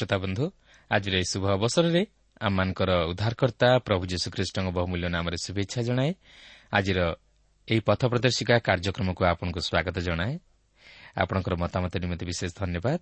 ପ୍ରିୟ 0.00 0.08
ଶ୍ରୋତା 0.08 0.16
ବନ୍ଧୁ 0.18 0.44
ଆଜିର 0.90 1.14
ଏହି 1.14 1.24
ଶୁଭ 1.24 1.44
ଅବସରରେ 1.56 2.02
ଆମମାନଙ୍କର 2.40 2.90
ଉଦ୍ଧାରକର୍ତ୍ତା 3.12 3.68
ପ୍ରଭୁ 3.78 4.02
ଯୀଶୁଖ୍ରୀଷ୍ଟଙ୍କ 4.06 4.68
ବହୁମୂଲ୍ୟ 4.72 5.08
ନାମରେ 5.08 5.36
ଶୁଭେଚ୍ଛା 5.36 5.80
ଜଣାଏ। 5.82 6.12
ଆଜିର 6.72 6.98
ଏହି 7.68 7.80
ପଥ 7.80 8.00
ପ୍ରଦର୍ଶିକା 8.06 8.54
କାର୍ଯ୍ୟକ୍ରମକୁ 8.58 9.22
ଆପଣଙ୍କୁ 9.24 9.60
ସ୍ୱାଗତ 9.60 9.96
ଜଣାଏ। 10.00 10.34
ଆପଣଙ୍କର 11.16 11.54
ମତାମତ 11.56 11.92
ନିମନ୍ତେ 11.96 12.24
ବିଶେଷ 12.26 12.50
ଧନ୍ୟବାଦ। 12.56 13.00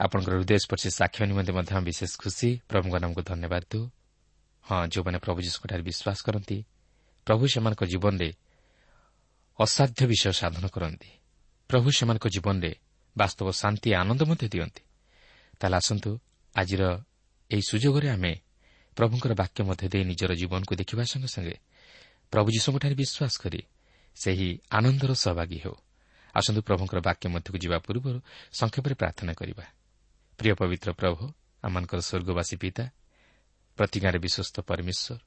ଆପଣଙ୍କର 0.00 0.32
ହୃଦୟସ୍ପର୍ଶୀ 0.36 0.88
ସାକ୍ଷ୍ୟ 0.90 1.24
ନିମନ୍ତେ 1.26 1.52
ମଧ୍ୟ 1.52 1.72
ବିଶେଷ 1.88 2.12
ଖୁସି। 2.22 2.48
ପ୍ରଭୁଙ୍କ 2.68 2.94
ନାମକୁ 3.02 3.22
ଧନ୍ୟବାଦ 3.22 3.62
ଦେଉ। 3.72 3.84
ହଁ 4.64 4.86
ଯେଉଁମାନେ 4.92 5.18
ପ୍ରଭୁ 5.18 5.38
ଯୀଶୁଙ୍କଠାରେ 5.40 5.82
ବିଶ୍ୱାସ 5.82 6.18
କରନ୍ତି 6.26 6.58
ପ୍ରଭୁ 7.26 7.44
ସେମାନଙ୍କ 7.48 7.82
ଜୀବନରେ 7.84 8.30
ଅସାଧ୍ୟ 9.58 10.06
ବିଷୟ 10.06 10.32
ସାଧନ 10.32 10.66
କରନ୍ତି। 10.68 11.10
ପ୍ରଭୁ 11.70 11.88
ସେମାନଙ୍କ 11.90 12.26
ଜୀବନରେ 12.28 12.72
ବାସ୍ତବ 13.16 13.46
ଶାନ୍ତି 13.50 13.94
ଆନନ୍ଦ 13.94 14.22
ମଧ୍ୟ 14.22 14.48
ଦିଅନ୍ତି। 14.48 14.85
ତାହେଲେ 15.60 15.76
ଆସନ୍ତୁ 15.76 16.10
ଆଜିର 16.54 16.82
ଏହି 17.50 17.62
ସୁଯୋଗରେ 17.70 18.08
ଆମେ 18.08 18.32
ପ୍ରଭୁଙ୍କର 18.96 19.32
ବାକ୍ୟ 19.42 19.60
ମଧ୍ୟ 19.68 19.84
ଦେଇ 19.92 20.04
ନିଜର 20.10 20.30
ଜୀବନକୁ 20.40 20.72
ଦେଖିବା 20.80 21.02
ସଙ୍ଗେ 21.12 21.28
ସଙ୍ଗେ 21.34 21.56
ପ୍ରଭୁ 22.32 22.48
ଯୀଶୁଙ୍କଠାରେ 22.56 22.94
ବିଶ୍ୱାସ 23.02 23.34
କରି 23.42 23.60
ସେହି 24.16 24.48
ଆନନ୍ଦର 24.70 25.10
ସହଭାଗୀ 25.14 25.58
ହେଉ। 25.64 25.76
ଆସନ୍ତୁ 26.34 26.60
ପ୍ରଭୁଙ୍କର 26.68 26.98
ବାକ୍ୟ 27.08 27.24
ମଧ୍ୟକୁ 27.34 27.56
ଯିବା 27.64 27.78
ପୂର୍ବରୁ 27.86 28.18
ସଂକ୍ଷେପରେ 28.60 28.94
ପ୍ରାର୍ଥନା 29.00 29.32
କରିବା। 29.32 29.64
ପ୍ରିୟ 30.38 30.52
ପବିତ୍ର 30.60 30.88
ପ୍ରଭୁ 31.00 31.22
ଆମମାନଙ୍କର 31.64 32.00
ସ୍ୱର୍ଗବାସୀ 32.08 32.56
ପିତା 32.62 32.84
ପ୍ରତି 33.78 33.98
ଗାଁରେ 34.00 34.18
ବିଶ୍ୱସ୍ତ 34.24 34.56
ପରମେଶ୍ୱର 34.68 35.20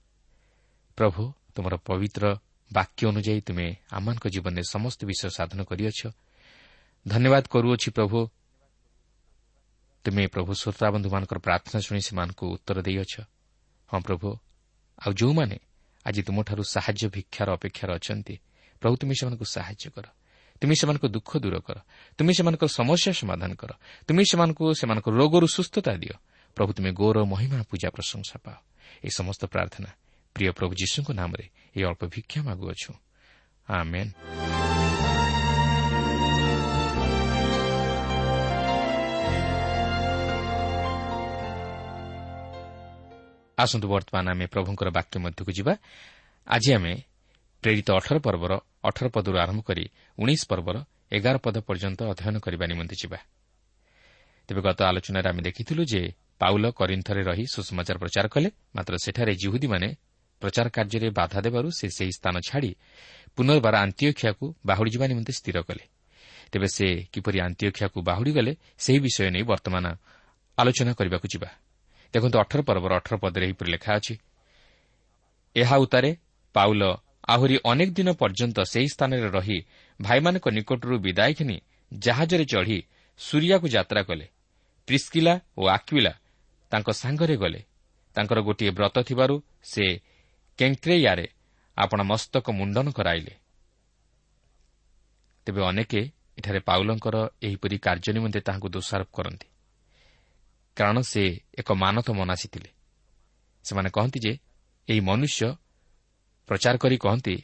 ପ୍ରଭୁ 0.97 1.21
ତୁମର 1.55 1.73
ପବିତ୍ର 1.87 2.23
ବାକ୍ୟ 2.71 3.01
ଅନୁଯାୟୀ 3.11 3.41
ତୁମେ 3.41 3.67
ଆମମାନଙ୍କ 3.97 4.25
ଜୀବନରେ 4.33 4.63
ସମସ୍ତ 4.73 4.99
ବିଷୟ 5.09 5.29
ସାଧନ 5.37 5.59
କରିଅଛ। 5.69 6.01
ଧନ୍ୟବାଦ 7.05 7.43
କରୁଅଛି 7.53 7.89
ପ୍ରଭୁ 7.97 8.17
ତୁମେ 10.03 10.27
ପ୍ରଭୁ 10.27 10.51
ଶ୍ରୋତାବନ୍ଧୁମାନଙ୍କର 10.53 11.39
ପ୍ରାର୍ଥନା 11.39 11.79
ଶୁଣି 11.81 12.01
ସେମାନଙ୍କୁ 12.01 12.45
ଉତ୍ତର 12.55 12.81
ଦେଇଅଛ। 12.81 13.13
ହଁ 13.89 13.99
ପ୍ରଭୁ 14.01 14.27
ଆଉ 15.05 15.11
ଯେଉଁମାନେ 15.13 15.57
ଆଜି 16.05 16.21
ତୁମଠାରୁ 16.23 16.63
ସାହାଯ୍ୟ 16.63 17.09
ଭିକ୍ଷାର 17.09 17.47
ଅପେକ୍ଷାରେ 17.53 17.93
ଅଛନ୍ତି 17.93 18.35
ପ୍ରଭୁ 18.81 18.95
ତୁମେ 18.95 19.13
ସେମାନଙ୍କୁ 19.19 19.45
ସାହାଯ୍ୟ 19.45 19.89
କର। 19.91 20.05
ତୁମେ 20.61 20.75
ସେମାନଙ୍କ 20.75 21.05
ଦୁଃଖ 21.05 21.37
ଦୂର 21.37 21.59
କର। 21.59 21.77
ତୁମେ 22.17 22.31
ସେମାନଙ୍କର 22.33 22.67
ସମସ୍ୟା 22.67 23.11
ସମାଧାନ 23.13 23.51
କର। 23.55 23.71
ତୁମେ 24.07 24.23
ସେମାନଙ୍କୁ 24.31 24.65
ସେମାନଙ୍କ 24.79 25.07
ରୋଗରୁ 25.09 25.47
ସୁସ୍ଥତା 25.47 25.93
ଦିଅ। 25.95 26.15
ପ୍ରଭୁ 26.55 26.71
ତୁମେ 26.73 26.91
ଗୌର 26.91 27.17
ମହିମା 27.23 27.59
ପୂଜା 27.69 27.89
ପ୍ରଶଂସା 27.89 28.35
ପାଅ। 28.43 28.57
ଏହି 29.03 29.11
ସମସ୍ତ 29.15 29.41
ପ୍ରାର୍ଥନା 29.45 29.89
ପ୍ରିୟ 30.35 30.51
ପ୍ରଭୁ 30.51 30.73
ଯୀଶୁଙ୍କ 30.75 31.09
ନାମରେ 31.11 31.45
ଏହି 31.75 31.83
ଅଳ୍ପ 31.85 32.01
ଭିକ୍ଷା 32.05 32.39
ମାଗୁଅଛୁ। 32.43 32.91
ଆସନ୍ତୁ 43.63 43.87
ବର୍ତ୍ତମାନ 43.93 44.25
ଆମେ 44.33 44.45
ପ୍ରଭୁଙ୍କର 44.53 44.89
ବାକ୍ୟ 44.97 45.15
ମଧ୍ୟକୁ 45.23 45.51
ଯିବା। 45.57 45.73
ଆଜି 46.47 46.69
ଆମେ 46.77 46.93
ପ୍ରେରିତ 47.63 47.87
ଅଠର 47.99 48.17
ପର୍ବର 48.25 48.51
ଅଠର 48.87 49.05
ପଦରୁ 49.15 49.37
ଆରମ୍ଭ 49.43 49.61
କରି 49.69 49.83
ଉଣେଇଶ 50.17 50.41
ପର୍ବର 50.51 50.77
ଏଗାର 51.17 51.35
ପଦ 51.45 51.55
ପର୍ଯ୍ୟନ୍ତ 51.67 51.99
ଅଧ୍ୟୟନ 52.11 52.35
କରିବା 52.45 52.65
ନିମନ୍ତେ 52.71 52.95
ଯିବା। 53.01 53.19
ତେବେ 54.49 54.61
ଗତ 54.67 54.79
ଆଲୋଚନାରେ 54.89 55.27
ଆମେ 55.31 55.41
ଦେଖିଥିଲୁ 55.47 55.81
ଯେ 55.91 56.01
ପାଉଲ 56.41 56.65
କରିନ୍ଥରେ 56.79 57.21
ରହି 57.29 57.45
ସୁଷମାଚାର 57.53 57.97
ପ୍ରଚାର 58.03 58.25
କଲେ 58.33 58.49
ମାତ୍ର 58.75 58.93
ସେଠାରେ 59.05 59.33
ଜିହୁଦୀମାନେ 59.41 59.87
ପ୍ରଚାର 60.41 60.67
କାର୍ଯ୍ୟରେ 60.75 61.09
ବାଧା 61.19 61.39
ଦେବାରୁ 61.45 61.67
ସେ 61.79 61.85
ସେହି 61.97 62.13
ସ୍ଥାନ 62.17 62.35
ଛାଡ଼ି 62.47 62.71
ପୁନର୍ବାର 63.35 63.75
ଆନ୍ତିଓଖିଆକୁ 63.85 64.45
ବାହୁଡ଼ିଯିବା 64.65 65.05
ନିମନ୍ତେ 65.11 65.33
ସ୍ଥିର 65.39 65.57
କଲେ। 65.67 65.83
ତେବେ 66.51 66.67
ସେ 66.75 66.87
କିପରି 67.13 67.37
ଆନ୍ତିଓଖିଆକୁ 67.47 67.97
ବାହୁଡ଼ିଗଲେ 68.09 68.51
ସେହି 68.83 68.99
ବିଷୟ 69.05 69.19
ନେଇ 69.35 69.43
ବର୍ତ୍ତମାନ 69.51 69.85
ଆଲୋଚନା 70.57 70.91
କରିବାକୁ 70.99 71.27
ଯିବା। 71.33 71.49
ଦେଖନ୍ତୁ 72.13 72.37
ଅଠର 72.39 72.59
ପର୍ବର 72.61 72.91
ଅଠର 72.95 73.15
ପଦରେ 73.17 73.45
ଏହିପରି 73.45 73.69
ଲେଖା 73.71 73.91
ଅଛି 73.95 74.15
ଏହା 75.55 75.75
ଉତ୍ତାରେ 75.77 76.09
ପାଉଲ 76.53 76.83
ଆହୁରି 77.29 77.55
ଅନେକ 77.63 77.89
ଦିନ 77.93 78.09
ପର୍ଯ୍ୟନ୍ତ 78.11 78.57
ସେହି 78.63 78.87
ସ୍ଥାନରେ 78.87 79.29
ରହି 79.29 79.57
ଭାଇମାନଙ୍କ 80.01 80.45
ନିକଟରୁ 80.49 80.95
ବିଦାୟ 80.99 81.31
ଘେନି 81.33 81.57
ଜାହାଜରେ 81.93 82.45
ଚଢ଼ି 82.45 82.77
ସୁରିଆକୁ 83.19 83.67
ଯାତ୍ରା 83.67 84.01
କଲେ। 84.03 84.25
ପ୍ରିସ୍କିଲା 84.87 85.33
ଓ 85.57 85.61
ଆକ୍ୱିଲା 85.67 86.13
ତାଙ୍କ 86.71 86.87
ସାଙ୍ଗରେ 86.91 87.35
ଗଲେ। 87.37 87.61
ତାଙ୍କର 88.15 88.39
ଗୋଟିଏ 88.41 88.71
ବ୍ରତ 88.71 88.97
ଥିବାରୁ 88.99 89.35
ସେ 89.63 89.85
କେଙ୍କ୍ରେୟାରେ 90.59 91.25
ଆପଣ 91.77 91.99
ମସ୍ତକ 92.01 92.45
ମୁଣ୍ଡନ 92.51 92.87
କରାଇଲେ। 92.91 93.33
ତେବେ 95.45 95.61
ଅନେକ 95.61 95.93
ଏଠାରେ 96.37 96.59
ପାଉଲଙ୍କର 96.59 97.15
ଏହିପରି 97.41 97.77
କାର୍ଯ୍ୟ 97.77 98.11
ନିମନ୍ତେ 98.13 98.39
ତାହାଙ୍କୁ 98.39 98.67
ଦୋଷାରୋପ 98.69 99.09
କରନ୍ତି। 99.13 99.47
କାରଣ 100.79 100.97
ସେ 101.01 101.23
ଏକ 101.59 101.69
ମାନତ 101.71 102.07
ମନାସି 102.11 102.47
ଥିଲେ। 102.53 102.69
ସେମାନେ 103.65 103.89
କହନ୍ତି 103.89 104.19
ଯେ 104.25 104.33
ଏହି 104.87 104.99
ମନୁଷ୍ୟ 104.99 105.41
ପ୍ରଚାର 106.49 106.75
କରି 106.77 106.97
କହନ୍ତି 106.97 107.35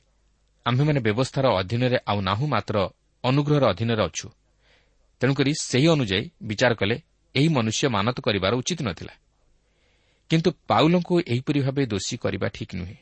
ଆମ୍ଭେମାନେ 0.65 0.99
ବ୍ୟବସ୍ଥାର 0.99 1.45
ଅଧୀନରେ 1.61 1.97
ଆଉ 2.07 2.19
ନାହୁଁ 2.21 2.47
ମାତ୍ର 2.47 2.75
ଅନୁଗ୍ରହର 3.23 3.63
ଅଧୀନରେ 3.65 4.03
ଅଛୁ। 4.03 4.27
ତେଣୁକରି 5.21 5.51
ସେହି 5.61 5.87
ଅନୁଯାୟୀ 5.87 6.21
ବିଚାର 6.41 6.73
କଲେ 6.73 6.95
ଏହି 7.35 7.47
ମନୁଷ୍ୟ 7.47 7.83
ମାନତ 7.89 8.17
କରିବାର 8.21 8.53
ଉଚିତ 8.55 8.79
ନଥିଲା। 8.81 9.13
କିନ୍ତୁ 10.29 10.49
ପାଉଲଙ୍କୁ 10.69 11.13
ଏହିପରି 11.27 11.59
ଭାବେ 11.59 11.83
ଦୋଷୀ 11.85 12.15
କରିବା 12.17 12.47
ଠିକ୍ 12.47 12.73
ନୁହେଁ। 12.75 12.97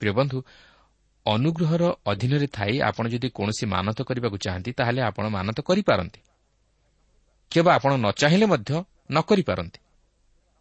ପ୍ରିୟ 0.00 0.12
ବନ୍ଧୁ 0.12 0.38
ଅନୁଗ୍ରହର 1.26 1.82
ଅଧୀନରେ 2.06 2.46
ଥାଇ 2.46 2.74
ଆପଣ 2.80 3.04
ଯଦି 3.08 3.28
କୌଣସି 3.28 3.64
ମାନତ 3.66 3.98
କରିବାକୁ 4.02 4.36
ଚାହାନ୍ତି 4.36 4.70
ତାହେଲେ 4.72 5.00
ଆପଣ 5.02 5.24
ମାନତ 5.28 5.58
କରିପାରନ୍ତି। 5.60 6.20
କେବଳ 7.52 7.72
ଆପଣ 7.74 7.92
ନ 7.96 8.06
ଚାହିଁଲେ 8.12 8.46
ମଧ୍ୟ 8.46 8.70
ନ 9.10 9.16
କରିପାରନ୍ତି। 9.28 9.78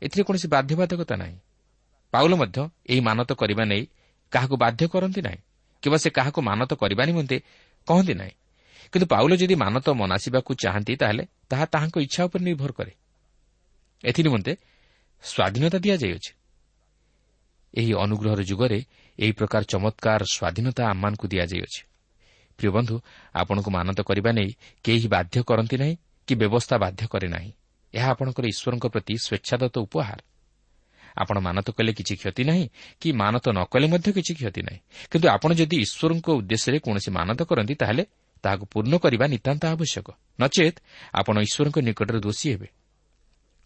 ଏଥିରେ 0.01 0.23
କୌଣସି 0.27 0.47
ବାଧ୍ୟବାଧକତା 0.47 1.15
ନାହିଁ। 1.15 1.37
ପାଉଲ 2.13 2.33
ମଧ୍ୟ 2.35 2.57
ଏହି 2.89 3.01
ମାନତ 3.07 3.29
କରିବା 3.33 3.63
ନେଇ 3.65 3.83
କାହାକୁ 4.31 4.55
ବାଧ୍ୟ 4.57 4.83
କରନ୍ତି 4.87 5.21
ନାହିଁ 5.21 5.39
କିମ୍ବା 5.83 5.97
ସେ 5.97 6.09
କାହାକୁ 6.09 6.39
ମାନତ 6.41 6.71
କରିବା 6.73 7.03
ନିମନ୍ତେ 7.05 7.37
କହନ୍ତି 7.87 8.13
ନାହିଁ। 8.13 8.33
କିନ୍ତୁ 8.93 9.07
ପାଉଲ 9.07 9.31
ଯଦି 9.35 9.55
ମାନତ 9.55 9.87
ମନାସିବାକୁ 10.01 10.51
ଚାହାନ୍ତି 10.63 10.93
ତାହେଲେ 10.95 11.23
ତାହା 11.49 11.65
ତାହାଙ୍କ 11.65 11.95
ଇଚ୍ଛା 12.05 12.21
ଉପରେ 12.27 12.43
ନିର୍ଭର 12.43 12.71
କରେ। 12.71 12.93
ଏଥିନିମନ୍ତେ 14.03 14.53
ସ୍ୱାଧୀନତା 15.23 15.77
ଦିଆଯାଇଅଛି। 15.79 16.31
ଏହି 17.73 17.91
ଅନୁଗ୍ରହର 18.03 18.41
ଯୁଗରେ 18.41 18.79
ଏହି 19.19 19.31
ପ୍ରକାର 19.31 19.61
ଚମତ୍କାର 19.63 20.21
ସ୍ୱାଧୀନତା 20.35 20.81
ଆମମାନଙ୍କୁ 20.89 21.25
ଦିଆଯାଇଅଛି। 21.27 21.81
ପ୍ରିୟ 22.59 22.69
ବନ୍ଧୁ 22.71 22.95
ଆପଣଙ୍କୁ 23.35 23.69
ମାନତ 23.77 23.99
କରିବା 24.01 24.31
ନେଇ 24.31 24.49
କେହି 24.83 25.07
ବାଧ୍ୟ 25.07 25.37
କରନ୍ତି 25.43 25.75
ନାହିଁ 25.77 25.95
କି 26.27 26.35
ବ୍ୟବସ୍ଥା 26.35 26.77
ବାଧ୍ୟ 26.77 27.07
କରେ 27.07 27.27
ନାହିଁ। 27.27 27.51
ଏହା 27.93 28.07
ଆପଣଙ୍କର 28.11 28.45
ଈଶ୍ୱରଙ୍କ 28.45 28.85
ପ୍ରତି 28.87 29.13
ସ୍ୱେଚ୍ଛାଦତ୍ତ 29.17 29.77
ଉପହାର। 29.77 30.19
ଆପଣ 31.17 31.39
ମାନତ 31.39 31.67
କଲେ 31.71 31.93
କିଛି 31.93 32.15
କ୍ଷତି 32.15 32.43
ନାହିଁ 32.43 32.69
କି 33.01 33.11
ମାନତ 33.11 33.45
ନ 33.49 33.63
କଲେ 33.63 33.87
ମଧ୍ୟ 33.87 34.11
କିଛି 34.11 34.33
କ୍ଷତି 34.33 34.61
ନାହିଁ। 34.61 34.79
କିନ୍ତୁ 35.11 35.27
ଆପଣ 35.29 35.53
ଯଦି 35.53 35.75
ଈଶ୍ୱରଙ୍କ 35.81 36.27
ଉଦ୍ଦେଶ୍ୟରେ 36.29 36.79
କୌଣସି 36.79 37.09
ମାନତ 37.11 37.39
କରନ୍ତି 37.43 37.75
ତାହେଲେ 37.75 38.03
ତାହାକୁ 38.43 38.65
ପୂର୍ଣ୍ଣ 38.65 38.97
କରିବା 38.97 39.25
ନିତାନ୍ତ 39.27 39.63
ଆବଶ୍ୟକ। 39.65 40.07
ନଚେତ୍ 40.41 40.77
ଆପଣ 41.13 41.35
ଈଶ୍ୱରଙ୍କ 41.39 41.77
ନିକଟରେ 41.79 42.19
ଦୋଷୀ 42.19 42.47
ହେବେ। 42.51 42.67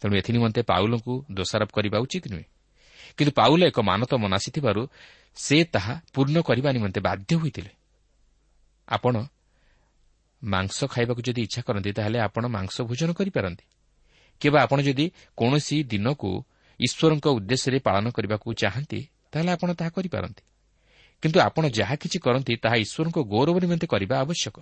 ତେଣୁ 0.00 0.14
ଏଥିନିମନ୍ତେ 0.16 0.62
ପାଉଲଙ୍କୁ 0.62 1.24
ଦୋଷାରୋପ 1.30 1.70
କରିବା 1.70 1.98
ଉଚିତ 1.98 2.24
ନୁହେଁ। 2.28 2.46
କିନ୍ତୁ 3.16 3.32
ପାଉଲ 3.32 3.62
ଏକ 3.62 3.80
ମାନତ 3.80 4.14
ମନାସିଥିବାରୁ 4.14 4.82
ସେ 5.34 5.64
ତାହା 5.64 5.94
ପୂର୍ଣ୍ଣ 6.14 6.36
କରିବା 6.40 6.72
ନିମନ୍ତେ 6.72 7.00
ବାଧ୍ୟ 7.00 7.32
ହୋଇଥିଲେ। 7.36 7.70
ଆପଣ 8.88 9.14
ମାଂସ 10.44 10.84
ଖାଇବାକୁ 10.84 11.20
ଯଦି 11.22 11.42
ଇଚ୍ଛା 11.42 11.62
କରନ୍ତି 11.62 11.90
ତାହେଲେ 11.92 12.18
ଆପଣ 12.18 12.46
ମାଂସ 12.46 12.82
ଭୋଜନ 12.82 13.10
କରିପାରନ୍ତି। 13.12 13.64
କେବେ 14.40 14.58
ଆପଣ 14.60 14.78
ଯଦି 14.80 15.06
କୌଣସି 15.36 15.76
ଦିନକୁ 15.84 16.30
ଈଶ୍ୱରଙ୍କ 16.80 17.26
ଉଦ୍ଦେଶ୍ୟରେ 17.26 17.78
ପାଳନ 17.78 18.10
କରିବାକୁ 18.10 18.48
ଚାହାନ୍ତି 18.54 19.00
ତାହେଲେ 19.32 19.50
ଆପଣ 19.52 19.68
ତାହା 19.72 19.90
କରିପାରନ୍ତି। 19.90 20.42
କିନ୍ତୁ 21.22 21.38
ଆପଣ 21.40 21.68
ଯାହା 21.68 21.94
କିଛି 21.94 22.18
କରନ୍ତି 22.18 22.56
ତାହା 22.56 22.76
ଈଶ୍ୱରଙ୍କ 22.76 23.18
ଗୌରବ 23.32 23.56
ନିମନ୍ତେ 23.60 23.86
କରିବା 23.86 24.14
ଆବଶ୍ୟକ। 24.20 24.56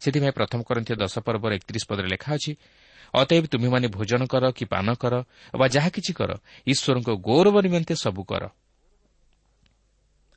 ସେଥିପାଇଁ 0.00 0.32
ପ୍ରଥମ 0.32 0.62
କରନ୍ତି 0.62 0.92
ଦଶ 0.94 1.18
ପର୍ବର 1.18 1.50
ଏକତିରିଶ 1.54 1.84
ପଦରେ 1.88 2.08
ଲେଖା 2.08 2.30
ଅଛି 2.34 2.52
ଅତଏବ 3.14 3.44
ତୁମେମାନେ 3.46 3.88
ଭୋଜନ 3.88 4.22
କର 4.26 4.44
କି 4.52 4.64
ପାନ 4.64 4.94
କର 4.94 5.14
ବା 5.58 5.66
ଯାହା 5.68 5.88
କିଛି 5.88 6.12
କର 6.12 6.30
ଈଶ୍ୱରଙ୍କ 6.66 7.08
ଗୌରବ 7.28 7.56
ନିମନ୍ତେ 7.60 7.94
ସବୁ 7.94 8.22
କର। 8.24 8.44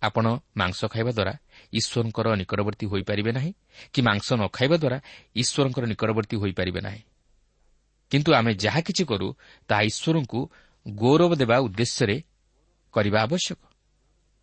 ଆପଣ 0.01 0.25
ମାଂସ 0.57 0.79
ଖାଇବା 0.85 1.11
ଦ୍ୱାରା 1.11 1.33
ଈଶ୍ୱରଙ୍କର 1.73 2.27
ନିକଟବର୍ତ୍ତୀ 2.35 2.85
ହୋଇପାରିବେ 2.87 3.31
ନାହିଁ 3.31 3.53
କି 3.93 3.99
ମାଂସ 4.01 4.27
ନ 4.33 4.41
ଖାଇବା 4.47 4.77
ଦ୍ୱାରା 4.77 4.97
ଈଶ୍ୱରଙ୍କର 5.35 5.83
ନିକଟବର୍ତ୍ତୀ 5.85 6.35
ହୋଇପାରିବେ 6.37 6.81
ନାହିଁ। 6.81 7.01
କିନ୍ତୁ 8.11 8.29
ଆମେ 8.33 8.51
ଯାହା 8.53 8.81
କିଛି 8.81 9.03
କରୁ 9.05 9.27
ତାହା 9.67 9.81
ଈଶ୍ୱରଙ୍କୁ 9.81 10.39
ଗୌରବ 10.87 11.31
ଦେବା 11.35 11.57
ଉଦ୍ଦେଶ୍ୟରେ 11.57 12.17
କରିବା 12.93 13.19
ଆବଶ୍ୟକ। 13.21 13.59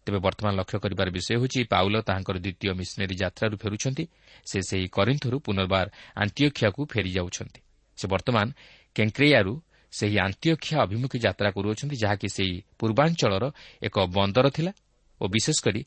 ତେବେ 0.07 0.19
ବର୍ତ୍ତମାନ 0.19 0.53
ଲକ୍ଷ୍ୟ 0.57 0.79
କରିବାର 0.79 1.09
ବିଷୟ 1.11 1.31
ହେଉଛି 1.37 1.61
ପାଉଲ 1.65 1.95
ତାହାଙ୍କର 2.01 2.37
ଦ୍ୱିତୀୟ 2.39 2.73
ମିଶନେରୀ 2.75 3.15
ଯାତ୍ରାରୁ 3.15 3.55
ଫେରୁଛନ୍ତି। 3.57 4.05
ସେ 4.51 4.59
ସେହି 4.69 4.87
କରିନ୍ଥରୁ 4.89 5.37
ପୁନର୍ବାର 5.39 5.87
ଆଣ୍ଟିଓଖିଆକୁ 6.17 6.81
ଫେରିଯାଉଛନ୍ତି। 6.93 7.61
ସେ 7.99 8.07
ବର୍ତ୍ତମାନ 8.09 8.47
କେଙ୍କ୍ରେୟାରୁ 8.95 9.53
ସେହି 9.93 10.17
ଆନ୍ତିଓଖିଆ 10.19 10.77
ଅଭିମୁଖୀ 10.83 11.19
ଯାତ୍ରା 11.19 11.51
କରୁଅଛନ୍ତି 11.51 11.97
ଯାହାକି 12.03 12.29
ସେହି 12.29 12.57
ପୂର୍ବାଞ୍ଚଳର 12.79 13.45
ଏକ 13.83 13.97
ବନ୍ଦର 14.07 14.47
ଥିଲା। 14.51 14.73
ଓ 15.21 15.25
ବିଶେଷ 15.29 15.59
କରି 15.65 15.81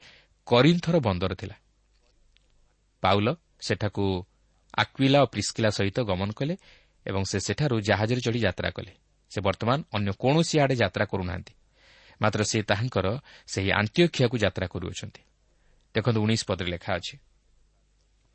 କରିନ୍ଥର 0.48 1.00
ବନ୍ଦର 1.00 1.34
ଥିଲା। 1.34 1.56
ପାଉଲ 3.04 3.36
ସେଠାକୁ 3.62 4.26
ଆକ୍ୱିଲା 4.78 5.20
ଓ 5.22 5.26
ପ୍ରିସ୍କିଲା 5.26 5.70
ସହିତ 5.70 6.00
ଗମନ 6.02 6.32
କଲେ 6.32 6.58
ଏବଂ 7.06 7.24
ସେ 7.24 7.40
ସେଠାରୁ 7.40 7.82
ଜାହାଜରେ 7.82 8.22
ଚଢ଼ି 8.22 8.40
ଯାତ୍ରା 8.40 8.70
କଲେ। 8.70 8.94
ସେ 9.32 9.42
ବର୍ତ୍ତମାନ 9.42 9.84
ଅନ୍ୟ 9.94 10.12
କୌଣସି 10.20 10.56
ଆଡ଼େ 10.60 10.76
ଯାତ୍ରା 10.76 11.06
କରୁନାହାନ୍ତି। 11.06 11.54
ମାତ୍ର 12.22 12.44
ସେ 12.44 12.58
ତାହାଙ୍କର 12.62 13.08
ସେହି 13.48 13.72
ଆନ୍ତିଓଖିଆକୁ 13.72 14.38
ଯାତ୍ରା 14.38 14.68
କରୁଅଛନ୍ତି। 14.68 15.22
ଦେଖନ୍ତୁ 15.96 16.20
ଉଣେଇଶ 16.22 16.42
ପଦରେ 16.48 16.70
ଲେଖା 16.72 16.92
ଅଛି। 16.94 17.16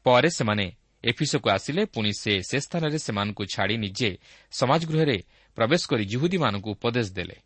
ପରେ 0.05 0.31
ସେମାନେ 0.31 0.73
ଏଫିସକୁ 1.05 1.51
ଆସିଲେ 1.51 1.85
ପୁଣି 1.85 2.13
ସେ 2.13 2.33
ସେ 2.43 2.61
ସ୍ଥାନରେ 2.61 2.99
ସେମାନଙ୍କୁ 2.99 3.45
ଛାଡ଼ି 3.45 3.77
ନିଜେ 3.77 4.11
ସମାଜଗୃହରେ 4.51 5.19
ପ୍ରବେଶ 5.57 5.83
କରି 5.87 6.05
ଜୁହୁଦୀମାନଙ୍କୁ 6.05 6.71
ଉପଦେଶ 6.71 7.13
ଦେଲେ। 7.13 7.37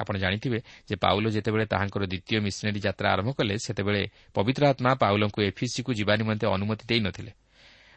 ଆପଣ 0.00 0.14
ଜାଣିଥିବେ 0.22 0.58
ଯେ 0.88 0.94
ପାଉଲ 0.96 1.24
ଯେତେବେଳେ 1.36 1.64
ତାହାଙ୍କର 1.72 2.02
ଦ୍ୱିତୀୟ 2.12 2.38
ମିଶନେରୀ 2.46 2.80
ଯାତ୍ରା 2.86 3.08
ଆରମ୍ଭ 3.14 3.30
କଲେ 3.38 3.54
ସେତେବେଳେ 3.66 4.02
ପବିତ୍ର 4.34 4.62
ଆତ୍ମା 4.72 4.90
ପାଉଲଙ୍କୁ 5.02 5.40
ଏଫିସିକୁ 5.50 5.90
ଯିବା 5.98 6.12
ନିମନ୍ତେ 6.20 6.46
ଅନୁମତି 6.54 6.84
ଦେଇନଥିଲେ 6.90 7.32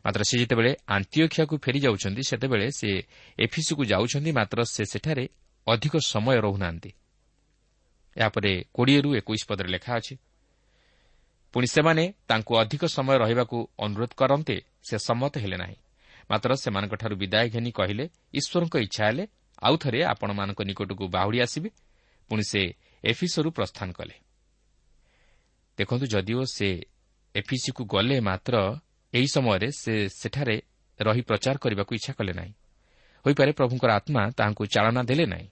ମାତ୍ର 0.06 0.22
ସେ 0.30 0.36
ଯେତେବେଳେ 0.42 0.72
ଆନ୍ତିଓଖିଆକୁ 0.96 1.56
ଫେରି 1.64 1.80
ଯାଉଛନ୍ତି 1.86 2.22
ସେତେବେଳେ 2.30 2.68
ସେ 2.80 2.90
ଏଫିସିକୁ 3.40 3.84
ଯାଉଛନ୍ତି 3.92 4.32
ମାତ୍ର 4.40 4.60
ସେ 4.74 4.84
ସେଠାରେ 4.92 5.26
ଅଧିକ 5.68 5.94
ସମୟ 6.04 6.38
ରହୁନାହାନ୍ତି। 6.46 6.92
ଏହାପରେ 8.18 8.52
କୋଡ଼ିଏରୁ 8.76 9.10
ଏକୋଇଶ 9.20 9.44
ପଦରେ 9.50 9.70
ଲେଖା 9.76 9.92
ଅଛି 10.00 10.16
ପୁଣି 11.54 11.68
ସେମାନେ 11.76 12.04
ତାଙ୍କୁ 12.30 12.52
ଅଧିକ 12.62 12.84
ସମୟ 12.98 13.16
ରହିବାକୁ 13.24 13.58
ଅନୁରୋଧ 13.86 14.12
କରନ୍ତେ 14.22 14.56
ସେ 14.88 14.96
ସମ୍ମତ 15.08 15.34
ହେଲେ 15.44 15.58
ନାହିଁ। 15.64 15.78
ମାତ୍ର 16.30 16.52
ସେମାନଙ୍କଠାରୁ 16.64 17.16
ବିଦାୟ 17.24 17.48
ଘେନି 17.54 17.72
କହିଲେ 17.80 18.06
ଈଶ୍ୱରଙ୍କ 18.40 18.76
ଇଚ୍ଛା 18.86 19.04
ହେଲେ 19.08 19.24
ଆଉଥରେ 19.62 20.00
ଆପଣମାନଙ୍କ 20.12 20.60
ନିକଟକୁ 20.70 21.06
ବାହୁଡ଼ି 21.16 21.40
ଆସିବେ। 21.46 21.70
ପୁଣି 22.34 22.44
ସେ 22.44 22.74
ଏଫିସରୁ 23.04 23.52
ପ୍ରସ୍ଥାନ 23.52 23.92
କଲେ। 23.92 24.16
ଦେଖନ୍ତୁ 25.78 26.06
ଯଦିଓ 26.06 26.44
ସେ 26.46 26.86
ଏଫିସିକୁ 27.36 27.86
ଗଲେ 27.86 28.20
ମାତ୍ର 28.20 28.80
ଏହି 29.14 29.28
ସମୟରେ 29.28 29.72
ସେ 29.72 30.10
ସେଠାରେ 30.10 30.62
ରହି 31.02 31.22
ପ୍ରଚାର 31.22 31.56
କରିବାକୁ 31.58 31.96
ଇଚ୍ଛା 31.96 32.14
କଲେ 32.14 32.34
ନାହିଁ। 32.34 32.54
ହୋଇପାରେ 33.26 33.52
ପ୍ରଭୁଙ୍କର 33.52 33.92
ଆତ୍ମା 33.92 34.30
ତାହାଙ୍କୁ 34.30 34.66
ଚାଳନା 34.66 35.04
ଦେଲେ 35.04 35.26
ନାହିଁ। 35.26 35.48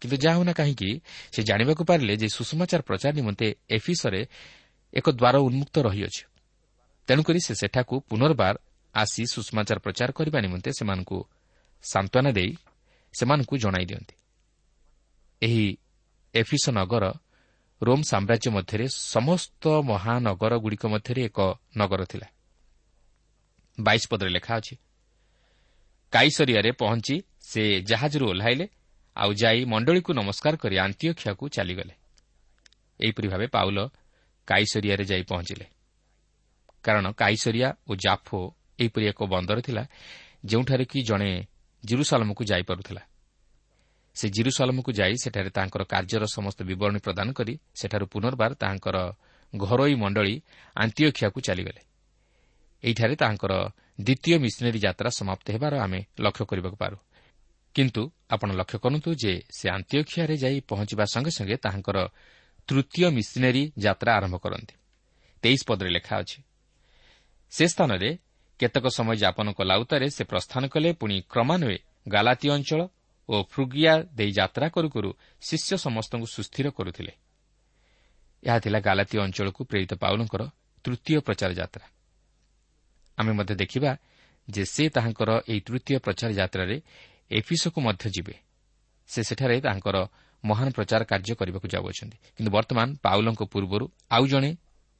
କିନ୍ତୁ 0.00 0.16
ଯାହା 0.16 0.36
ହେଉନା 0.36 0.52
କାହିଁକି 0.52 1.00
ସେ 1.32 1.42
ଜାଣିବାକୁ 1.42 1.84
ପାରିଲେ 1.84 2.16
ଯେ 2.16 2.28
ସୁଷମାଚାର 2.28 2.82
ପ୍ରଚାର 2.82 3.12
ନିମନ୍ତେ 3.14 3.54
ଏଫିସରେ 3.70 4.26
ଏକ 4.94 5.10
ଦ୍ୱାର 5.10 5.36
ଉନ୍ମୁକ୍ତ 5.36 5.78
ରହିଅଛି। 5.78 6.24
ତେଣୁକରି 7.08 7.40
ସେ 7.40 7.54
ସେଠାକୁ 7.54 8.00
ପୁନର୍ବାର 8.00 8.54
ଆସି 8.94 9.26
ସୁଷମାଚାର 9.26 9.78
ପ୍ରଚାର 9.78 10.12
କରିବା 10.12 10.40
ନିମନ୍ତେ 10.40 10.70
ସେମାନଙ୍କୁ 10.78 11.24
ସାନ୍ତ୍ୱନା 11.82 12.30
ଦେଇ 12.32 12.56
ସେମାନଙ୍କୁ 13.18 13.58
ଜଣାଇ 13.58 13.84
ଦିଅନ୍ତି। 13.84 14.14
ଏହି 15.42 15.76
ଏଫିସ 16.34 16.64
ନଗର 16.70 17.04
ରୋମ୍ 17.82 18.02
ସାମ୍ରାଜ୍ୟ 18.02 18.48
ମଧ୍ୟରେ 18.50 18.86
ସମସ୍ତ 18.88 19.64
ମହାନଗରଗୁଡ଼ିକ 19.90 20.84
ମଧ୍ୟରେ 20.86 21.20
ଏକ 21.24 21.38
ନଗର 21.76 22.02
ଥିଲା। 22.04 22.28
ବାଇଶ 23.80 24.02
ପଦରେ 24.10 24.30
ଲେଖା 24.30 24.52
ଅଛି 24.56 24.74
କାଇସରିଆରେ 26.12 26.70
ପହଞ୍ଚି 26.72 27.16
ସେ 27.40 27.62
ଜାହାଜରୁ 27.80 28.24
ଓହ୍ଲାଇଲେ 28.30 28.66
ଆଉ 29.16 29.30
ଯାଇ 29.32 29.64
ମଣ୍ଡଳୀକୁ 29.64 30.10
ନମସ୍କାର 30.12 30.54
କରି 30.56 30.76
ଆନ୍ତିଓଖିଆକୁ 30.78 31.44
ଚାଲିଗଲେ। 31.48 31.94
ଏହିପରି 33.00 33.28
ଭାବେ 33.28 33.46
ପାଉଲ 33.46 33.78
କାଇସରିଆରେ 34.48 35.04
ଯାଇ 35.04 35.22
ପହଞ୍ଚିଲେ। 35.22 35.66
କାରଣ 36.84 37.06
କାଇସରିଆ 37.12 37.68
ଓ 37.90 37.92
ଜାଫୋ 37.94 38.40
ଏହିପରି 38.80 39.04
ଏକ 39.08 39.20
ବନ୍ଦର 39.24 39.58
ଥିଲା 39.60 39.84
ଯେଉଁଠାରେ 40.44 40.84
କି 40.84 40.98
ଜଣେ 41.02 41.30
ଜିରୁସାଲମକୁ 41.84 42.42
ଯାଇପାରୁଥିଲା। 42.44 43.02
ସେ 44.14 44.26
ଜିରୁସାଲମକୁ 44.28 44.90
ଯାଇ 44.92 45.14
ସେଠାରେ 45.22 45.50
ତାଙ୍କର 45.50 45.82
କାର୍ଯ୍ୟର 45.84 46.24
ସମସ୍ତ 46.26 46.58
ବିବରଣୀ 46.62 46.98
ପ୍ରଦାନ 46.98 47.28
କରି 47.32 47.54
ସେଠାରୁ 47.80 48.06
ପୁନର୍ବାର 48.06 48.52
ତାହାଙ୍କର 48.54 48.96
ଘରୋଇ 49.52 49.94
ମଣ୍ଡଳୀ 49.94 50.34
ଆନ୍ତିଓଖିଆକୁ 50.76 51.38
ଚାଲିଗଲେ। 51.40 51.80
ଏହିଠାରେ 52.82 53.14
ତାଙ୍କର 53.16 53.52
ଦ୍ୱିତୀୟ 54.00 54.36
ମିଶନେରୀ 54.38 54.78
ଯାତ୍ରା 54.78 55.10
ସମାପ୍ତ 55.10 55.46
ହେବାର 55.54 55.74
ଆମେ 55.80 56.00
ଲକ୍ଷ୍ୟ 56.20 56.44
କରିବାକୁ 56.44 56.76
ପାରୁ। 56.76 56.96
କିନ୍ତୁ 57.74 58.02
ଆପଣ 58.30 58.48
ଲକ୍ଷ୍ୟ 58.52 58.78
କରନ୍ତୁ 58.78 59.10
ଯେ 59.14 59.32
ସେ 59.58 59.66
ଆନ୍ତିଓଖିଆରେ 59.70 60.36
ଯାଇ 60.36 60.56
ପହଞ୍ଚିବା 60.70 61.04
ସଙ୍ଗେ 61.04 61.30
ସଙ୍ଗେ 61.30 61.56
ତାହାଙ୍କର 61.56 61.98
ତୃତୀୟ 62.68 63.06
ମିଶନେରୀ 63.10 63.62
ଯାତ୍ରା 63.78 64.10
ଆରମ୍ଭ 64.18 64.36
କରନ୍ତି। 64.44 64.74
ତେଇଶ 65.42 65.60
ପଦରେ 65.68 65.90
ଲେଖା 65.90 66.14
ଅଛି 66.22 66.38
ସେ 67.52 67.64
ସ୍ଥାନରେ 67.68 68.10
କେତେକ 68.60 68.86
ସମୟ 68.88 69.16
ଯାପନ 69.24 69.48
କଲା 69.58 69.74
ଉତ୍ତାରେ 69.82 70.06
ସେ 70.16 70.22
ପ୍ରସ୍ଥାନ 70.24 70.62
କଲେ 70.68 70.88
ପୁଣି 71.00 71.16
କ୍ରମାନ୍ୱয়ে 71.32 71.78
ଗାଲାତି 72.08 72.46
ଅଞ୍ଚଳ 72.50 72.80
ଓ 73.28 73.42
ଫ୍ରୁଗିଆ 73.42 73.92
ଦେଇ 74.02 74.32
ଯାତ୍ରା 74.32 74.68
କରୁ 74.68 74.88
କରୁ 74.88 75.10
ଶିଷ୍ୟ 75.40 75.76
ସମସ୍ତଙ୍କୁ 75.76 76.26
ସୁସ୍ଥିର 76.26 76.70
କରୁଥିଲେ। 76.70 77.12
ଏହା 78.42 78.58
ଥିଲା 78.58 78.80
ଗାଲାତି 78.80 79.18
ଅଞ୍ଚଳକୁ 79.18 79.64
ପ୍ରେରିତ 79.64 79.92
ପାଉଲଙ୍କର 79.94 80.42
ତୃତୀୟ 80.84 81.20
ପ୍ରଚାର 81.20 81.52
ଯାତ୍ରା। 81.52 81.86
ଆମେ 83.18 83.32
ମଧ୍ୟ 83.32 83.54
ଦେଖିବା 83.54 83.96
ଯେ 84.50 84.64
ସେ 84.64 84.88
ତାହାଙ୍କର 84.88 85.30
ଏହି 85.48 85.60
ତୃତୀୟ 85.60 85.98
ପ୍ରଚାର 85.98 86.30
ଯାତ୍ରାରେ 86.32 86.82
ଏଫିସକୁ 87.30 87.80
ମଧ୍ୟ 87.80 88.04
ଯିବେ। 88.10 88.34
ସେ 89.08 89.22
ସେଠାରେ 89.22 89.60
ତାଙ୍କର 89.60 89.96
ମହାନ 90.44 90.70
ପ୍ରଚାର 90.70 91.04
କାର୍ଯ୍ୟ 91.04 91.34
କରିବାକୁ 91.34 91.66
ଯାଉଅଛନ୍ତି। 91.68 92.16
କିନ୍ତୁ 92.36 92.50
ବର୍ତ୍ତମାନ 92.50 92.88
ପାଉଲଙ୍କ 93.02 93.42
ପୂର୍ବରୁ 93.42 93.86
ଆଉ 94.10 94.26
ଜଣେ 94.26 94.56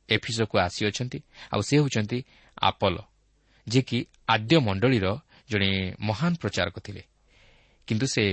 ଏଫିସକୁ 0.09 0.59
ଆସିଅଛନ୍ତି 0.59 1.19
ଆଉ 1.51 1.61
ସେ 1.61 1.75
ହେଉଛନ୍ତି 1.77 2.19
ଆପଲ 2.63 2.97
ଯିଏକି 3.69 3.99
ଆଦ୍ୟ 4.29 4.59
ମଣ୍ଡଳୀର 4.59 5.07
ଜଣେ 5.51 5.95
ମହାନ 6.01 6.33
ପ୍ରଚାରକ 6.35 6.77
ଥିଲେ। 6.79 7.03
କିନ୍ତୁ 7.89 8.07
ସେ 8.07 8.25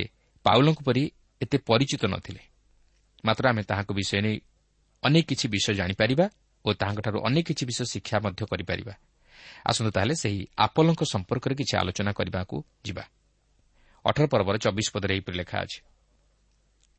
ପାଉଲଙ୍କ 0.45 0.79
ପରି 0.87 1.03
ଏତେ 1.41 1.57
ପରିଚିତ 1.69 2.03
ନଥିଲେ। 2.05 2.41
ମାତ୍ର 3.25 3.43
ଆମେ 3.51 3.61
ତାହାଙ୍କ 3.63 3.91
ବିଷୟ 3.93 4.21
ନେଇ 4.25 4.37
ଅନେକ 5.03 5.25
କିଛି 5.29 5.45
ବିଷୟ 5.53 5.73
ଜାଣିପାରିବା 5.79 6.25
ଓ 6.65 6.69
ତାହାଙ୍କଠାରୁ 6.73 7.17
ଅନେକ 7.27 7.45
କିଛି 7.49 7.63
ବିଷୟ 7.69 7.85
ଶିକ୍ଷା 7.93 8.17
ମଧ୍ୟ 8.25 8.41
କରିପାରିବା। 8.51 8.93
ଆସନ୍ତୁ 9.69 9.91
ତାହେଲେ 9.91 10.15
ସେହି 10.15 10.41
ଆପଲଙ୍କ 10.57 11.01
ସମ୍ପର୍କରେ 11.13 11.53
କିଛି 11.59 11.73
ଆଲୋଚନା 11.81 12.11
କରିବାକୁ 12.19 12.55
ଯିବା। 12.85 13.03
ଅଠର 14.05 14.25
ପର୍ବର 14.31 14.55
ଚବିଶ 14.57 14.87
ପଦରେ 14.93 15.13
ଏହିପରି 15.15 15.35
ଲେଖା 15.41 15.57
ଅଛି 15.63 15.79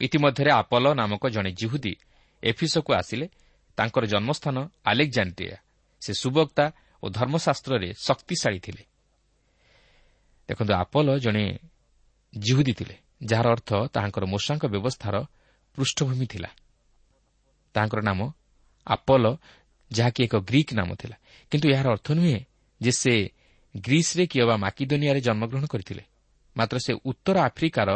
ଇତିମଧ୍ୟରେ 0.01 0.51
ଆପଲ 0.53 0.85
ନାମକ 1.01 1.23
ଜଣେ 1.29 1.51
ଜିହୁଦୀ 1.53 1.95
ଏଫିସକୁ 2.43 2.91
ଆସିଲେ। 3.01 3.27
ତାଙ୍କର 3.79 4.05
ଜନ୍ମସ୍ଥାନ 4.07 4.57
ଆଲେକ୍ଜାଣ୍ଡିଆ 4.85 5.57
ସେ 6.03 6.13
ସୁବକ୍ତା 6.23 6.65
ଓ 7.03 7.07
ଧର୍ମଶାସ୍ତ୍ରରେ 7.19 7.89
ଶକ୍ତିଶାଳୀ 8.07 8.59
ଥିଲେ। 8.67 8.83
ଦେଖନ୍ତୁ 10.49 10.73
ଆପଲ 10.83 11.09
ଜଣେ 11.19 11.45
ଜିହୁଦୀ 12.35 12.73
ଥିଲେ 12.73 12.97
ଯାହାର 13.23 13.47
ଅର୍ଥ 13.49 13.71
ତାହାଙ୍କର 13.95 14.25
ମୂଷାଙ୍କ 14.27 14.65
ବ୍ୟବସ୍ଥାର 14.67 15.15
ପୃଷ୍ଠଭୂମି 15.77 16.27
ଥିଲା। 16.27 16.51
ତାହାଙ୍କର 17.75 18.01
ନାମ 18.01 18.21
ଆପଲ 18.87 19.25
ଯାହାକି 19.91 20.21
ଏକ 20.25 20.35
ଗ୍ରୀକ୍ 20.37 20.73
ନାମ 20.75 20.95
ଥିଲା। 20.95 21.17
କିନ୍ତୁ 21.51 21.67
ଏହାର 21.71 21.87
ଅର୍ଥ 21.91 22.09
ନୁହେଁ 22.13 22.39
ଯେ 22.81 22.93
ସେ 22.93 23.15
ଗ୍ରୀସ୍ରେ 23.77 24.27
କିମ୍ବା 24.27 24.57
ମାକିଦୋନିଆରେ 24.57 25.21
ଜନ୍ମଗ୍ରହଣ 25.21 25.67
କରିଥିଲେ 25.67 26.05
ମାତ୍ର 26.57 26.77
ସେ 26.79 26.93
ଉତ୍ତର 27.05 27.37
ଆଫ୍ରିକାର 27.41 27.91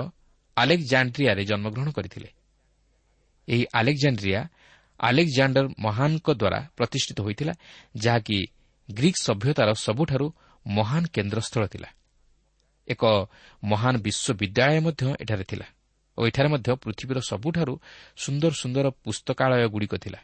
ଆଲେକ୍ଜାଣ୍ଡ୍ରିଆରେ 0.57 1.45
ଜନ୍ମଗ୍ରହଣ 1.45 1.89
କରିଥିଲେ। 1.91 2.29
ଏହି 3.49 3.65
ଆଲେକ୍ଜାଣ୍ଡ୍ରିଆ 3.75 4.41
ଆଲେକ୍ଜାଣ୍ଡର 5.01 5.67
ମହାନଙ୍କ 5.79 6.29
ଦ୍ୱାରା 6.31 6.61
ପ୍ରତିଷ୍ଠିତ 6.77 7.19
ହୋଇଥିଲା 7.21 7.55
ଯାହାକି 7.97 8.39
ଗ୍ରୀକ୍ 8.89 9.19
ସଭ୍ୟତାର 9.23 9.69
ସବୁଠାରୁ 9.87 10.27
ମହାନ 10.67 11.03
କେନ୍ଦ୍ରସ୍ଥଳ 11.07 11.67
ଥିଲା। 11.67 11.89
ଏକ 12.89 13.03
ମହାନ 13.63 13.95
ବିଶ୍ୱବିଦ୍ୟାଳୟ 14.07 14.79
ମଧ୍ୟ 14.87 15.03
ଏଠାରେ 15.23 15.45
ଥିଲା 15.45 15.67
ଓ 16.19 16.21
ଏଠାରେ 16.27 16.49
ମଧ୍ୟ 16.49 16.71
ପୃଥିବୀର 16.83 17.19
ସବୁଠାରୁ 17.31 17.75
ସୁନ୍ଦର 18.17 18.53
ସୁନ୍ଦର 18.53 18.87
ପୁସ୍ତକାଳୟଗୁଡ଼ିକ 19.05 19.95
ଥିଲା। 19.97 20.21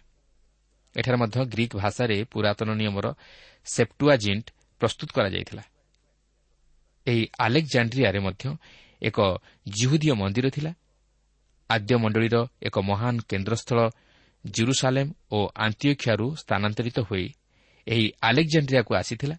ଏଠାରେ 0.94 1.16
ମଧ୍ୟ 1.16 1.38
ଗ୍ରୀକ୍ 1.52 1.74
ଭାଷାରେ 1.76 2.16
ପୁରାତନ 2.32 2.68
ନିୟମର 2.80 3.06
ସେପ୍ଟୁଆଜିଣ୍ଟ 3.66 4.46
ପ୍ରସ୍ତୁତ 4.80 5.08
କରାଯାଇଥିଲା। 5.16 5.62
ଏହି 7.06 7.22
ଆଲେକ୍ଜାଣ୍ଡ୍ରିଆରେ 7.38 8.20
ମଧ୍ୟ 8.20 8.44
ଏକ 9.02 9.18
ଜିହୁଦୀୟ 9.68 10.12
ମନ୍ଦିର 10.12 10.46
ଥିଲା। 10.50 10.72
ଆଦ୍ୟ 11.70 11.94
ମଣ୍ଡଳୀର 12.02 12.36
ଏକ 12.62 12.76
ମହାନ 12.90 13.14
କେନ୍ଦ୍ରସ୍ଥଳ 13.30 13.78
ଜିରୁସାଲେମ୍ 14.44 15.10
ଓ 15.30 15.38
ଆନ୍ତିଓଖିଆରୁ 15.56 16.26
ସ୍ଥାନାନ୍ତରିତ 16.42 16.98
ହୋଇ 17.00 17.26
ଏହି 17.86 18.06
ଆଲେକ୍ଜାଣ୍ଡ୍ରିଆକୁ 18.22 18.92
ଆସିଥିଲା 18.94 19.36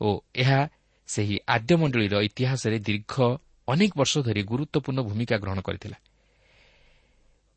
ଓ 0.00 0.08
ଏହା 0.34 0.60
ସେହି 1.12 1.36
ଆଦ୍ୟ 1.54 1.72
ମଣ୍ଡଳୀର 1.80 2.14
ଇତିହାସରେ 2.28 2.76
ଦୀର୍ଘ 2.78 3.14
ଅନେକ 3.68 3.92
ବର୍ଷ 3.96 4.14
ଧରି 4.26 4.42
ଗୁରୁତ୍ୱପୂର୍ଣ୍ଣ 4.42 5.00
ଭୂମିକା 5.08 5.36
ଗ୍ରହଣ 5.42 5.60
କରିଥିଲା। 5.60 5.96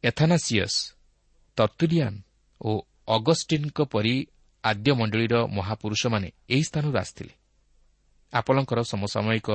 ଏଥାନାସିୟସ୍ 0.04 0.78
ତର୍ତୁଲିଆନ୍ 1.58 2.18
ଓ 2.62 2.72
ଅଗଷ୍ଟିନ୍ଙ୍କ 3.08 3.80
ପରି 3.94 4.16
ଆଦ୍ୟ 4.64 4.90
ମଣ୍ଡଳୀର 5.00 5.36
ମହାପୁରୁଷମାନେ 5.58 6.30
ଏହି 6.50 6.64
ସ୍ଥାନରୁ 6.64 6.98
ଆସିଥିଲେ। 6.98 7.34
ଆପଣଙ୍କର 8.34 8.80
ସମସାମୟିକ 8.84 9.48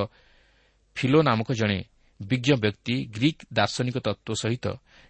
ଫିଲୋ 0.96 1.20
ନାମକ 1.22 1.48
ଜଣେ 1.52 1.78
ବିଜ୍ଞ 2.20 2.48
ବ୍ୟକ୍ତି 2.54 2.94
ଗ୍ରୀକ୍ 3.16 3.42
ଦାର୍ଶନିକ 3.52 3.96
ତତ୍ତ୍ୱ 3.98 4.40
ସହିତ 4.42 4.66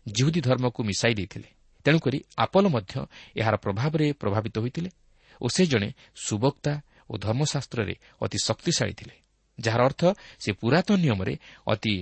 ଜିହୁଦୀ 0.07 0.41
ଧର୍ମକୁ 0.41 0.81
ମିଶାଇ 0.85 1.15
ଦେଇଥିଲେ। 1.15 1.49
ତେଣୁକରି 1.87 2.19
ଆପଲ 2.37 2.65
ମଧ୍ୟ 2.69 2.95
ଏହାର 3.37 3.55
ପ୍ରଭାବରେ 3.57 4.07
ପ୍ରଭାବିତ 4.13 4.55
ହୋଇଥିଲେ 4.59 4.91
ଓ 5.41 5.47
ସେ 5.49 5.63
ଜଣେ 5.67 5.89
ସୁବକ୍ତା 6.27 6.73
ଓ 7.11 7.15
ଧର୍ମଶାସ୍ତ୍ରରେ 7.19 7.95
ଅତି 8.21 8.39
ଶକ୍ତିଶାଳୀ 8.45 8.95
ଥିଲେ 9.01 9.15
ଯାହାର 9.59 9.81
ଅର୍ଥ 9.85 10.03
ସେ 10.39 10.51
ପୁରାତନ 10.53 10.97
ନିୟମରେ 11.05 11.35
ଅତି 11.67 11.95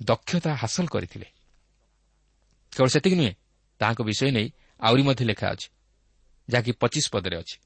ଦକ୍ଷତା 0.00 0.52
ହାସଲ 0.54 0.86
କରିଥିଲେ। 0.86 1.28
କେବଳ 2.72 2.88
ସେତିକି 2.88 3.16
ନୁହେଁ 3.16 3.32
ତାହାଙ୍କ 3.80 4.00
ବିଷୟ 4.08 4.30
ନେଇ 4.30 4.48
ଆହୁରି 4.80 5.02
ମଧ୍ୟ 5.02 5.24
ଲେଖା 5.30 5.46
ଅଛି 5.54 5.68
ଯାହାକି 6.48 6.72
ପଚିଶ 6.82 7.06
ପଦରେ 7.14 7.36
ଅଛି। 7.42 7.56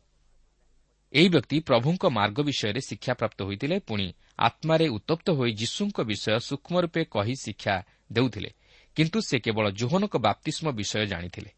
ଏହି 1.13 1.29
ବ୍ୟକ୍ତି 1.29 1.57
ପ୍ରଭୁଙ୍କ 1.61 2.03
ମାର୍ଗ 2.09 2.39
ବିଷୟରେ 2.41 2.81
ଶିକ୍ଷାପ୍ରାପ୍ତ 2.81 3.39
ହୋଇଥିଲେ 3.43 3.77
ପୁଣି 3.89 4.07
ଆତ୍ମାରେ 4.39 4.87
ଉତ୍ତପ୍ତ 4.89 5.27
ହୋଇ 5.31 5.51
ଯୀଶୁଙ୍କ 5.53 5.99
ବିଷୟ 6.01 6.39
ସୂକ୍ଷ୍ମ 6.49 6.77
ରୂପେ 6.81 7.03
କହି 7.15 7.35
ଶିକ୍ଷା 7.45 7.75
ଦେଉଥିଲେ 8.13 8.51
କିନ୍ତୁ 8.97 9.19
ସେ 9.21 9.37
କେବଳ 9.39 9.67
ଜୋହନଙ୍କ 9.71 10.15
ବାପ୍ତିଷ୍ମ 10.19 10.67
ବିଷୟ 10.71 11.05
ଜାଣିଥିଲେ। 11.07 11.51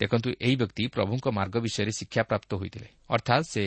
ଦେଖନ୍ତୁ 0.00 0.28
ଏହି 0.40 0.56
ବ୍ୟକ୍ତି 0.56 0.84
ପ୍ରଭୁଙ୍କ 0.86 1.26
ମାର୍ଗ 1.28 1.54
ବିଷୟରେ 1.60 1.92
ଶିକ୍ଷାପ୍ରାପ୍ତ 1.98 2.50
ହୋଇଥିଲେ 2.54 2.88
ଅର୍ଥାତ୍ 3.10 3.46
ସେ 3.52 3.64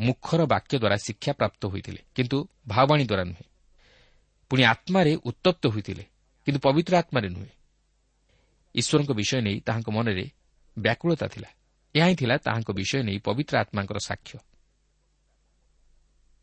ମୁଖର 0.00 0.46
ବାକ୍ୟ 0.46 0.78
ଦ୍ୱାରା 0.78 0.96
ଶିକ୍ଷାପ୍ରାପ୍ତ 0.96 1.66
ହୋଇଥିଲେ 1.66 2.02
କିନ୍ତୁ 2.14 2.48
ଭାବାଣୀ 2.68 3.04
ଦ୍ୱାରା 3.04 3.24
ନୁହେଁ। 3.24 3.44
ପୁଣି 4.50 4.62
ଆତ୍ମାରେ 4.64 5.16
ଉତ୍ତପ୍ତ 5.24 5.66
ହୋଇଥିଲେ 5.66 6.04
କିନ୍ତୁ 6.44 6.60
ପବିତ୍ର 6.60 6.98
ଆତ୍ମାରେ 6.98 7.28
ନୁହେଁ। 7.28 7.48
ଈଶ୍ୱରଙ୍କ 8.74 9.12
ବିଷୟ 9.12 9.40
ନେଇ 9.40 9.60
ତାହାଙ୍କ 9.60 9.90
ମନରେ 9.90 10.30
ବ୍ୟାକୁଳତା 10.78 11.26
ଥିଲା। 11.26 11.48
ଏହା 11.94 12.06
ହିଁ 12.06 12.16
ଥିଲା 12.16 12.36
ତାହାଙ୍କ 12.36 12.70
ବିଷୟ 12.70 13.02
ନେଇ 13.02 13.18
ପବିତ୍ର 13.18 13.58
ଆତ୍ମାଙ୍କର 13.58 13.98
ସାକ୍ଷ୍ୟ। 13.98 14.38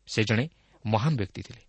ସେ 0.06 0.24
ଜଣେ 0.24 0.48
ମହାନ 0.86 1.16
ବ୍ୟକ୍ତି 1.16 1.42
ଥିଲେ। 1.42 1.62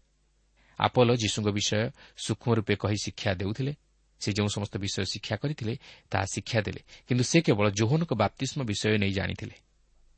ଆପଲ 0.80 1.16
ଯୀଶୁଙ୍କ 1.16 1.48
ବିଷୟ 1.48 1.90
ସୂକ୍ଷ୍ମ 2.18 2.54
ରୂପେ 2.54 2.76
କହି 2.76 2.98
ଶିକ୍ଷା 3.04 3.34
ଦେଉଥିଲେ। 3.34 3.76
ସେ 4.20 4.32
ଯେଉଁ 4.32 4.48
ସମସ୍ତ 4.48 4.78
ବିଷୟ 4.78 5.06
ଶିକ୍ଷା 5.06 5.36
କରିଥିଲେ 5.36 5.78
ତାହା 6.12 6.26
ଶିକ୍ଷା 6.26 6.62
ଦେଲେ। 6.62 6.82
କିନ୍ତୁ 7.08 7.24
ସେ 7.24 7.42
କେବଳ 7.42 7.70
ଜୋହନଙ୍କ 7.70 8.14
ବାପ୍ତିଷ୍ମ 8.14 8.64
ବିଷୟ 8.64 8.98
ନେଇ 8.98 9.12
ଜାଣିଥିଲେ। 9.12 9.56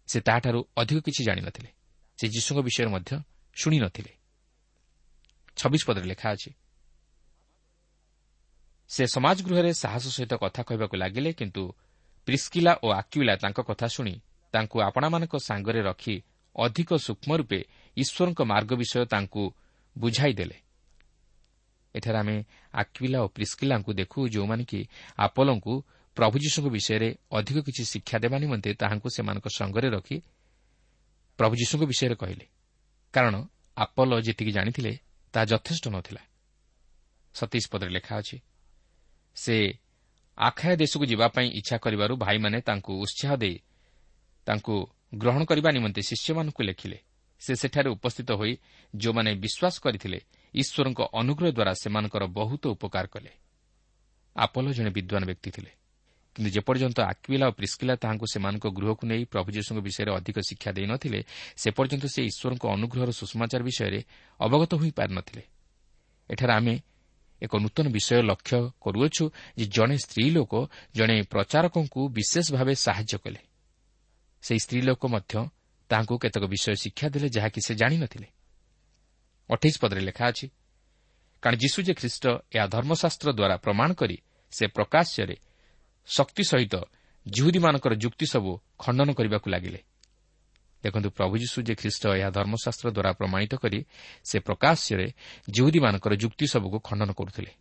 ସେ 0.08 0.18
ତାହାଠାରୁ 0.22 0.60
ଅଧିକ 0.78 0.98
କିଛି 1.00 1.22
ଜାଣିନଥିଲେ। 1.24 1.70
ସେ 2.20 2.26
ଯୀଶୁଙ୍କ 2.28 2.60
ବିଷୟରେ 2.68 2.90
ମଧ୍ୟ 2.96 3.12
ଶୁଣିନଥିଲେ। 3.56 4.12
ଛବିଶ 5.58 5.82
ପଦରେ 5.88 6.08
ଲେଖା 6.08 6.28
ଅଛି 6.32 6.52
ସେ 8.90 9.04
ସମାଜ 9.08 9.38
ଗୃହରେ 9.44 9.72
ସାହସ 9.74 10.06
ସହିତ 10.16 10.34
କଥା 10.44 10.62
କହିବାକୁ 10.64 10.96
ଲାଗିଲେ 10.98 11.32
କିନ୍ତୁ 11.34 11.64
ପ୍ରିସ୍କିଲା 12.28 12.74
ଓ 12.84 12.88
ଆକ୍ୟୁଲା 12.92 13.34
ତାଙ୍କ 13.36 13.60
କଥା 13.70 13.88
ଶୁଣି 13.88 14.14
ତାଙ୍କୁ 14.54 14.78
ଆପଣାମାନଙ୍କ 14.88 15.36
ସାଙ୍ଗରେ 15.48 15.82
ରଖି 15.82 16.16
ଅଧିକ 16.56 16.90
ସୂକ୍ଷ୍ମ 16.98 17.32
ରୂପେ 17.36 17.60
ଈଶ୍ୱରଙ୍କ 17.98 18.40
ମାର୍ଗ 18.52 18.72
ବିଷୟ 18.82 19.06
ତାଙ୍କୁ 19.06 19.44
ବୁଝାଇ 19.96 20.34
ଦେଲେ। 20.34 20.58
ଏଠାରେ 21.96 22.18
ଆମେ 22.18 22.38
ଆକ୍ୟୁଲା 22.74 23.20
ଓ 23.26 23.28
ପ୍ରିସ୍କିଲାଙ୍କୁ 23.28 23.92
ଦେଖୁ 23.94 24.20
ଯେଉଁମାନେ 24.30 24.64
କି 24.64 24.80
ଆପଲଙ୍କୁ 25.18 25.74
ପ୍ରଭୁ 26.18 26.36
ଯୀଶୁଙ୍କ 26.40 26.68
ବିଷୟରେ 26.68 27.10
ଅଧିକ 27.32 27.58
କିଛି 27.68 27.84
ଶିକ୍ଷା 27.86 28.18
ଦେବା 28.20 28.38
ନିମନ୍ତେ 28.44 28.70
ତାହାଙ୍କୁ 28.74 29.08
ସେମାନଙ୍କ 29.16 29.48
ସଙ୍ଗରେ 29.58 29.88
ରଖି 29.90 30.18
ପ୍ରଭୁ 31.40 31.54
ଯୀଶୁଙ୍କ 31.62 31.84
ବିଷୟରେ 31.86 32.16
କହିଲେ। 32.16 32.46
କାରଣ 33.14 33.36
ଆପଲ 33.78 34.12
ଯେତିକି 34.22 34.52
ଜାଣିଥିଲେ 34.52 34.92
ତାହା 35.34 35.46
ଯଥେଷ୍ଟ 35.46 35.86
ନଥିଲା। 35.88 36.22
ସତୀଶ 37.34 37.66
ପଦରେ 37.72 37.90
ଲେଖା 37.90 38.14
ଅଛି 38.18 38.38
ସେ 39.36 39.56
ଆଖାୟ 40.38 40.76
ଦେଶକୁ 40.76 41.06
ଯିବା 41.06 41.28
ପାଇଁ 41.28 41.48
ଇଚ୍ଛା 41.60 41.78
କରିବାରୁ 41.78 42.14
ଭାଇମାନେ 42.18 42.58
ତାଙ୍କୁ 42.62 42.92
ଉତ୍ସାହ 43.04 43.32
ଦେଇ 43.36 43.58
ତାଙ୍କୁ 44.48 44.76
ଗ୍ରହଣ 45.18 45.42
କରିବା 45.46 45.70
ନିମନ୍ତେ 45.72 46.02
ଶିଷ୍ୟମାନଙ୍କୁ 46.02 46.62
ଲେଖିଲେ। 46.64 46.98
ସେ 47.42 47.54
ସେଠାରେ 47.56 47.90
ଉପସ୍ଥିତ 47.90 48.32
ହୋଇ 48.32 48.54
ଯେଉଁମାନେ 48.96 49.32
ବିଶ୍ୱାସ 49.36 49.76
କରିଥିଲେ 49.80 50.20
ଈଶ୍ୱରଙ୍କ 50.54 51.00
ଅନୁଗ୍ରହ 51.14 51.50
ଦ୍ୱାରା 51.52 51.74
ସେମାନଙ୍କର 51.74 52.24
ବହୁତ 52.38 52.64
ଉପକାର 52.68 53.06
କଲେ। 53.08 53.32
ଆପଲ 54.36 54.66
ଜଣେ 54.74 54.90
ବିଦ୍ୱାନ 54.90 55.24
ବ୍ୟକ୍ତି 55.26 55.52
ଥିଲେ। 55.52 55.77
କିନ୍ତୁ 56.38 56.50
ଯେପର୍ଯ୍ୟନ୍ତ 56.54 57.00
ଆକ୍ୱିଲା 57.04 57.46
ଓ 57.50 57.52
ପ୍ରିସ୍କିଲା 57.58 57.94
ତାହାଙ୍କୁ 57.98 58.26
ସେମାନଙ୍କ 58.34 58.66
ଗୃହକୁ 58.78 59.04
ନେଇ 59.10 59.24
ପ୍ରଭୁ 59.26 59.50
ଯୀଶୁଙ୍କ 59.58 59.80
ବିଷୟରେ 59.82 60.12
ଅଧିକ 60.14 60.38
ଶିକ୍ଷା 60.50 60.70
ଦେଇନଥିଲେ 60.78 61.20
ସେ 61.58 61.70
ପର୍ଯ୍ୟନ୍ତ 61.78 62.06
ସେ 62.14 62.22
ଈଶ୍ୱରଙ୍କ 62.30 62.64
ଅନୁଗ୍ରହର 62.76 63.10
ସୁଷମାଚାର 63.20 63.62
ବିଷୟରେ 63.70 64.00
ଅବଗତ 64.40 64.72
ହୋଇପାରିନଥିଲେ 64.82 65.44
ଏଠାରେ 66.30 66.54
ଆମେ 66.54 66.76
ଏକ 67.42 67.54
ନୂତନ 67.58 67.86
ବିଷୟ 67.90 68.22
ଲକ୍ଷ୍ୟ 68.30 68.60
କରୁଅଛୁ 68.82 69.26
ଯେ 69.58 69.66
ଜଣେ 69.76 69.98
ସ୍ତ୍ରୀ 69.98 70.26
ଲୋକ 70.38 70.54
ଜଣେ 70.94 71.16
ପ୍ରଚାରକଙ୍କୁ 71.34 72.02
ବିଶେଷ 72.18 72.46
ଭାବେ 72.54 72.74
ସାହାଯ୍ୟ 72.86 73.18
କଲେ। 73.24 73.42
ସେହି 74.44 74.60
ସ୍ତ୍ରୀ 74.66 74.80
ଲୋକ 74.82 75.02
ମଧ୍ୟ 75.14 75.34
ତାହାଙ୍କୁ 75.90 76.16
କେତେକ 76.22 76.44
ବିଷୟ 76.54 76.74
ଶିକ୍ଷା 76.84 77.08
ଦେଲେ 77.10 77.28
ଯାହାକି 77.38 77.60
ସେ 77.66 77.74
ଜାଣିନଥିଲେ 77.82 78.28
ଅଠେଇଶ 79.50 79.76
ପଦରେ 79.82 80.02
ଲେଖା 80.08 80.24
ଅଛି 80.32 80.46
କାରଣ 81.44 81.56
ଯୀଶୁ 81.58 81.80
ଯେ 81.88 81.94
ଖ୍ରୀଷ୍ଟ 82.00 82.24
ଏହା 82.56 82.66
ଧର୍ମଶାସ୍ତ୍ର 82.76 83.28
ଦ୍ୱାରା 83.40 83.56
ପ୍ରମାଣ 83.66 83.90
କରି 83.94 84.18
ସେ 84.54 84.66
ପ୍ରକାଶ୍ୟରେ 84.68 85.36
ଶକ୍ତି 86.08 86.44
ସହିତ 86.44 86.76
ଜିହୁଦୀମାନଙ୍କର 87.28 87.94
ଯୁକ୍ତି 87.94 88.26
ସବୁ 88.26 88.52
ଖଣ୍ଡନ 88.80 89.10
କରିବାକୁ 89.14 89.50
ଲାଗିଲେ। 89.50 89.80
ଦେଖନ୍ତୁ 90.84 91.10
ପ୍ରଭୁ 91.10 91.34
ଯୀଶୁ 91.38 91.58
ଯେ 91.62 91.76
ଖ୍ରୀଷ୍ଟ 91.76 92.04
ଏହା 92.08 92.30
ଧର୍ମଶାସ୍ତ୍ର 92.30 92.88
ଦ୍ୱାରା 92.92 93.12
ପ୍ରମାଣିତ 93.14 93.54
କରି 93.56 93.80
ସେ 94.24 94.38
ପ୍ରକାଶ୍ୟରେ 94.40 95.08
ଜିହୁଦୀମାନଙ୍କର 95.50 96.14
ଯୁକ୍ତି 96.16 96.46
ସବୁକୁ 96.48 96.78
ଖଣ୍ଡନ 96.80 97.10
କରୁଥିଲେ। 97.12 97.52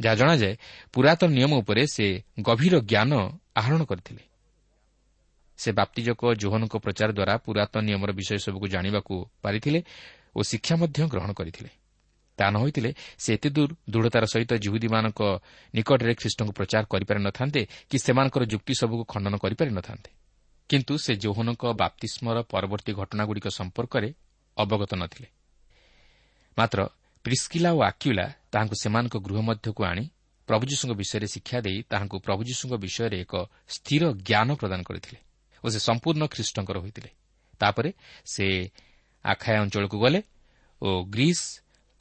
ଯାହା 0.00 0.14
ଜଣାଯାଏ 0.14 0.54
ପୁରାତନ 0.92 1.30
ନିୟମ 1.30 1.52
ଉପରେ 1.54 1.82
ସେ 1.86 2.06
ଗଭୀର 2.40 2.74
ଜ୍ଞାନ 2.80 3.12
ଆହରଣ 3.56 3.84
କରିଥିଲେ। 3.84 4.22
ସେ 5.58 5.72
ବାପ୍ତିଜକ 5.72 6.20
ଜୋହନଙ୍କ 6.34 6.74
ପ୍ରଚାର 6.76 7.10
ଦ୍ୱାରା 7.12 7.34
ପୁରାତନ 7.38 7.82
ନିୟମର 7.84 8.10
ବିଷୟ 8.12 8.38
ସବୁକୁ 8.38 8.66
ଜାଣିବାକୁ 8.68 9.14
ପାରିଥିଲେ 9.42 9.80
ଓ 10.36 10.42
ଶିକ୍ଷା 10.42 10.74
ମଧ୍ୟ 10.76 11.06
ଗ୍ରହଣ 11.08 11.32
କରିଥିଲେ। 11.32 11.70
ତାହା 12.38 12.50
ନ 12.50 12.56
ହୋଇଥିଲେ 12.62 12.90
ସେ 13.18 13.30
ଏତେ 13.36 13.48
ଦୂର 13.56 13.70
ଦୃଢ଼ତାର 13.92 14.24
ସହିତ 14.24 14.52
ଜିହୁଦୀମାନଙ୍କ 14.64 15.20
ନିକଟରେ 15.74 16.12
ଖ୍ରୀଷ୍ଟଙ୍କୁ 16.20 16.52
ପ୍ରଚାର 16.58 16.84
କରିପାରି 16.92 17.20
ନ 17.20 17.28
ଥାନ୍ତେ 17.30 17.60
କି 17.90 17.96
ସେମାନଙ୍କର 18.04 18.42
ଯୁକ୍ତି 18.52 18.72
ସବୁକୁ 18.80 19.04
ଖଣ୍ଡନ 19.12 19.34
କରିପାରି 19.44 19.70
ନ 19.70 19.80
ଥାନ୍ତେ 19.80 20.10
କିନ୍ତୁ 20.70 20.94
ସେ 21.04 21.12
ଯୌହନଙ୍କ 21.24 21.62
ବାପ୍ତିସ୍ମର 21.82 22.36
ପରବର୍ତ୍ତୀ 22.52 22.92
ଘଟଣାଗୁଡ଼ିକ 23.00 23.46
ସମ୍ପର୍କରେ 23.58 24.08
ଅବଗତ 24.56 24.92
ନ 25.00 25.02
ଥିଲେ 25.06 25.28
ମାତ୍ର 26.56 26.78
ପ୍ରିସ୍କିଲା 27.24 27.70
ଓ 27.76 27.80
ଆକ୍ୟୁଲା 27.90 28.26
ତାହାଙ୍କୁ 28.52 28.76
ସେମାନଙ୍କ 28.82 29.14
ଗୃହ 29.26 29.38
ମଧ୍ୟକୁ 29.48 29.80
ଆଣି 29.90 30.04
ପ୍ରଭୁ 30.48 30.64
ଯୀଶୁଙ୍କ 30.70 30.92
ବିଷୟରେ 31.00 31.26
ଶିକ୍ଷା 31.34 31.58
ଦେଇ 31.66 31.78
ତାହାଙ୍କୁ 31.90 32.16
ପ୍ରଭୁ 32.26 32.40
ଯୀଶୁଙ୍କ 32.48 32.74
ବିଷୟରେ 32.84 33.16
ଏକ 33.24 33.34
ସ୍ଥିର 33.68 34.02
ଜ୍ଞାନ 34.28 34.48
ପ୍ରଦାନ 34.60 34.80
କରିଥିଲେ 34.88 35.18
ଓ 35.64 35.66
ସେ 35.72 35.78
ସମ୍ପୂର୍ଣ୍ଣ 35.88 36.24
ଖ୍ରୀଷ୍ଟଙ୍କର 36.26 36.76
ହୋଇଥିଲେ। 36.84 37.10
ତାପରେ 37.60 37.90
ସେ 38.32 38.46
ଆଖାୟ 39.24 39.56
ଅଞ୍ଚଳକୁ 39.64 39.96
ଗଲେ 40.04 40.20
ଓ 40.82 40.88
ଗ୍ରୀସ୍ 41.08 41.44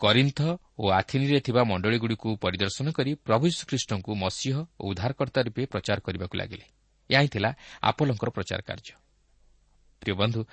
କରିନ୍ଥ 0.04 0.42
ଓ 0.80 0.90
ଆଥିନିରେ 0.90 1.40
ଥିବା 1.40 1.64
ମଣ୍ଡଳୀଗୁଡ଼ିକୁ 1.64 2.30
ପରିଦର୍ଶନ 2.38 2.92
କରି 2.92 3.14
ପ୍ରଭୁ 3.16 3.44
ଯୀଶୁଖ୍ରୀଷ୍ଟଙ୍କୁ 3.48 4.16
ମସିହ 4.16 4.56
ଓ 4.80 4.84
ଉଦ୍ଧାରକର୍ତ୍ତା 4.90 5.42
ରୂପେ 5.42 5.66
ପ୍ରଚାର 5.66 6.00
କରିବାକୁ 6.00 6.38
ଲାଗିଲେ। 6.38 6.66
ଏହା 7.12 7.22
ହିଁ 7.22 7.28
ଥିଲା 7.28 7.56
ଆପଲଙ୍କର 7.82 8.30
ପ୍ରଚାର 8.30 8.62
କାର୍ଯ୍ୟ। 8.62 8.94
ପ୍ରିୟ 10.02 10.14
ବନ୍ଧୁ 10.14 10.46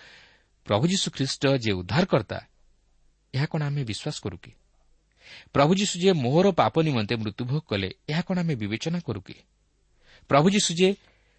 ପ୍ରଭୁ 0.66 0.86
ଯୀଶୁଖ୍ରୀଷ୍ଟ 0.86 1.46
ଯେ 1.46 1.72
ଉଦ୍ଧାରକର୍ତ୍ତା 1.72 2.40
ଏହା 3.34 3.46
କ'ଣ 3.46 3.62
ଆମେ 3.62 3.84
ବିଶ୍ୱାସ 3.84 4.16
କରୁ 4.20 4.36
କି? 4.38 4.52
ପ୍ରଭୁ 5.52 5.74
ଯୀଶୁ 5.74 5.94
ଯେ 6.00 6.12
ମୋହର 6.12 6.50
ପାପ 6.50 6.80
ନିମନ୍ତେ 6.80 7.14
ମୃତ୍ୟୁଭୋଗ 7.16 7.60
କଲେ 7.68 7.90
ଏହା 8.08 8.22
କ'ଣ 8.22 8.38
ଆମେ 8.38 8.54
ବିବେଚନା 8.54 9.00
କରୁ 9.00 9.20
କି? 9.20 9.34
ପ୍ରଭୁ 10.28 10.50
ଯୀଶୁ 10.50 10.74
ଯେ 10.74 10.96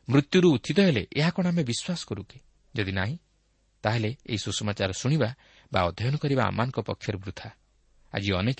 ମୃତ୍ୟୁରୁ 0.10 0.48
ଉତ୍ଥିତ 0.52 0.80
ହେଲେ 0.80 1.08
ଏହା 1.16 1.30
କ'ଣ 1.30 1.48
ଆମେ 1.48 1.64
ବିଶ୍ୱାସ 1.64 2.02
କରୁ 2.04 2.24
କି? 2.24 2.40
ଯଦି 2.76 2.92
ନାହିଁ 2.92 3.18
ତାହେଲେ 3.84 4.16
ଏହି 4.26 4.38
ସୁଷମାଚାର 4.38 4.92
ଶୁଣିବା 4.92 5.36
ବା 5.74 5.80
ଅଧ୍ୟୟନ 5.82 6.16
କରିବା 6.18 6.44
ଆମମାନଙ୍କ 6.44 6.80
ପକ୍ଷରେ 6.80 7.18
ବୃଥା। 7.18 7.61
ଆଜି 8.14 8.30
ଅନେକ 8.34 8.60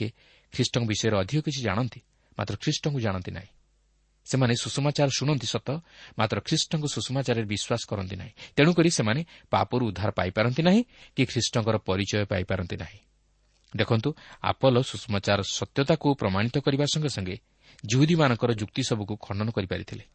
ଖ୍ରୀଷ୍ଟଙ୍କ 0.54 0.84
ବିଷୟରେ 0.88 1.16
ଅଧିକ 1.18 1.40
କିଛି 1.46 1.62
ଜାଣନ୍ତି 1.62 2.00
ମାତ୍ର 2.38 2.56
ଖ୍ରୀଷ୍ଟଙ୍କୁ 2.56 3.00
ଜାଣନ୍ତି 3.00 3.32
ନାହିଁ। 3.32 3.52
ସେମାନେ 4.26 4.54
ସୁଷମାଚାର 4.56 5.10
ଶୁଣନ୍ତି 5.18 5.48
ସତ 5.48 5.70
ମାତ୍ର 6.20 6.38
ଖ୍ରୀଷ୍ଟଙ୍କ 6.48 6.86
ସୁଷମାଚାରରେ 6.86 7.46
ବିଶ୍ୱାସ 7.46 7.82
କରନ୍ତି 7.90 8.16
ନାହିଁ। 8.16 8.34
ତେଣୁକରି 8.56 8.90
ସେମାନେ 8.90 9.22
ପାପରୁ 9.50 9.84
ଉଦ୍ଧାର 9.88 10.10
ପାଇପାରନ୍ତି 10.12 10.62
ନାହିଁ 10.62 10.82
କି 11.16 11.24
ଖ୍ରୀଷ୍ଟଙ୍କର 11.26 11.76
ପରିଚୟ 11.88 12.26
ପାଇପାରନ୍ତି 12.26 12.76
ନାହିଁ। 12.78 13.00
ଦେଖନ୍ତୁ 13.78 14.10
ଆପଲ 14.42 14.76
ସୁଷମାଚାର 14.82 15.40
ସତ୍ୟତାକୁ 15.42 16.08
ପ୍ରମାଣିତ 16.16 16.56
କରିବା 16.60 16.86
ସଙ୍ଗେ 16.94 17.10
ସଙ୍ଗେ 17.10 17.36
ଜୁହୁଦୀମାନଙ୍କର 17.86 18.52
ଯୁକ୍ତି 18.54 18.82
ସବୁକୁ 18.84 19.14
ଖଣ୍ଡନ 19.18 19.48
କରିପାରିଥିଲେ। 19.52 20.06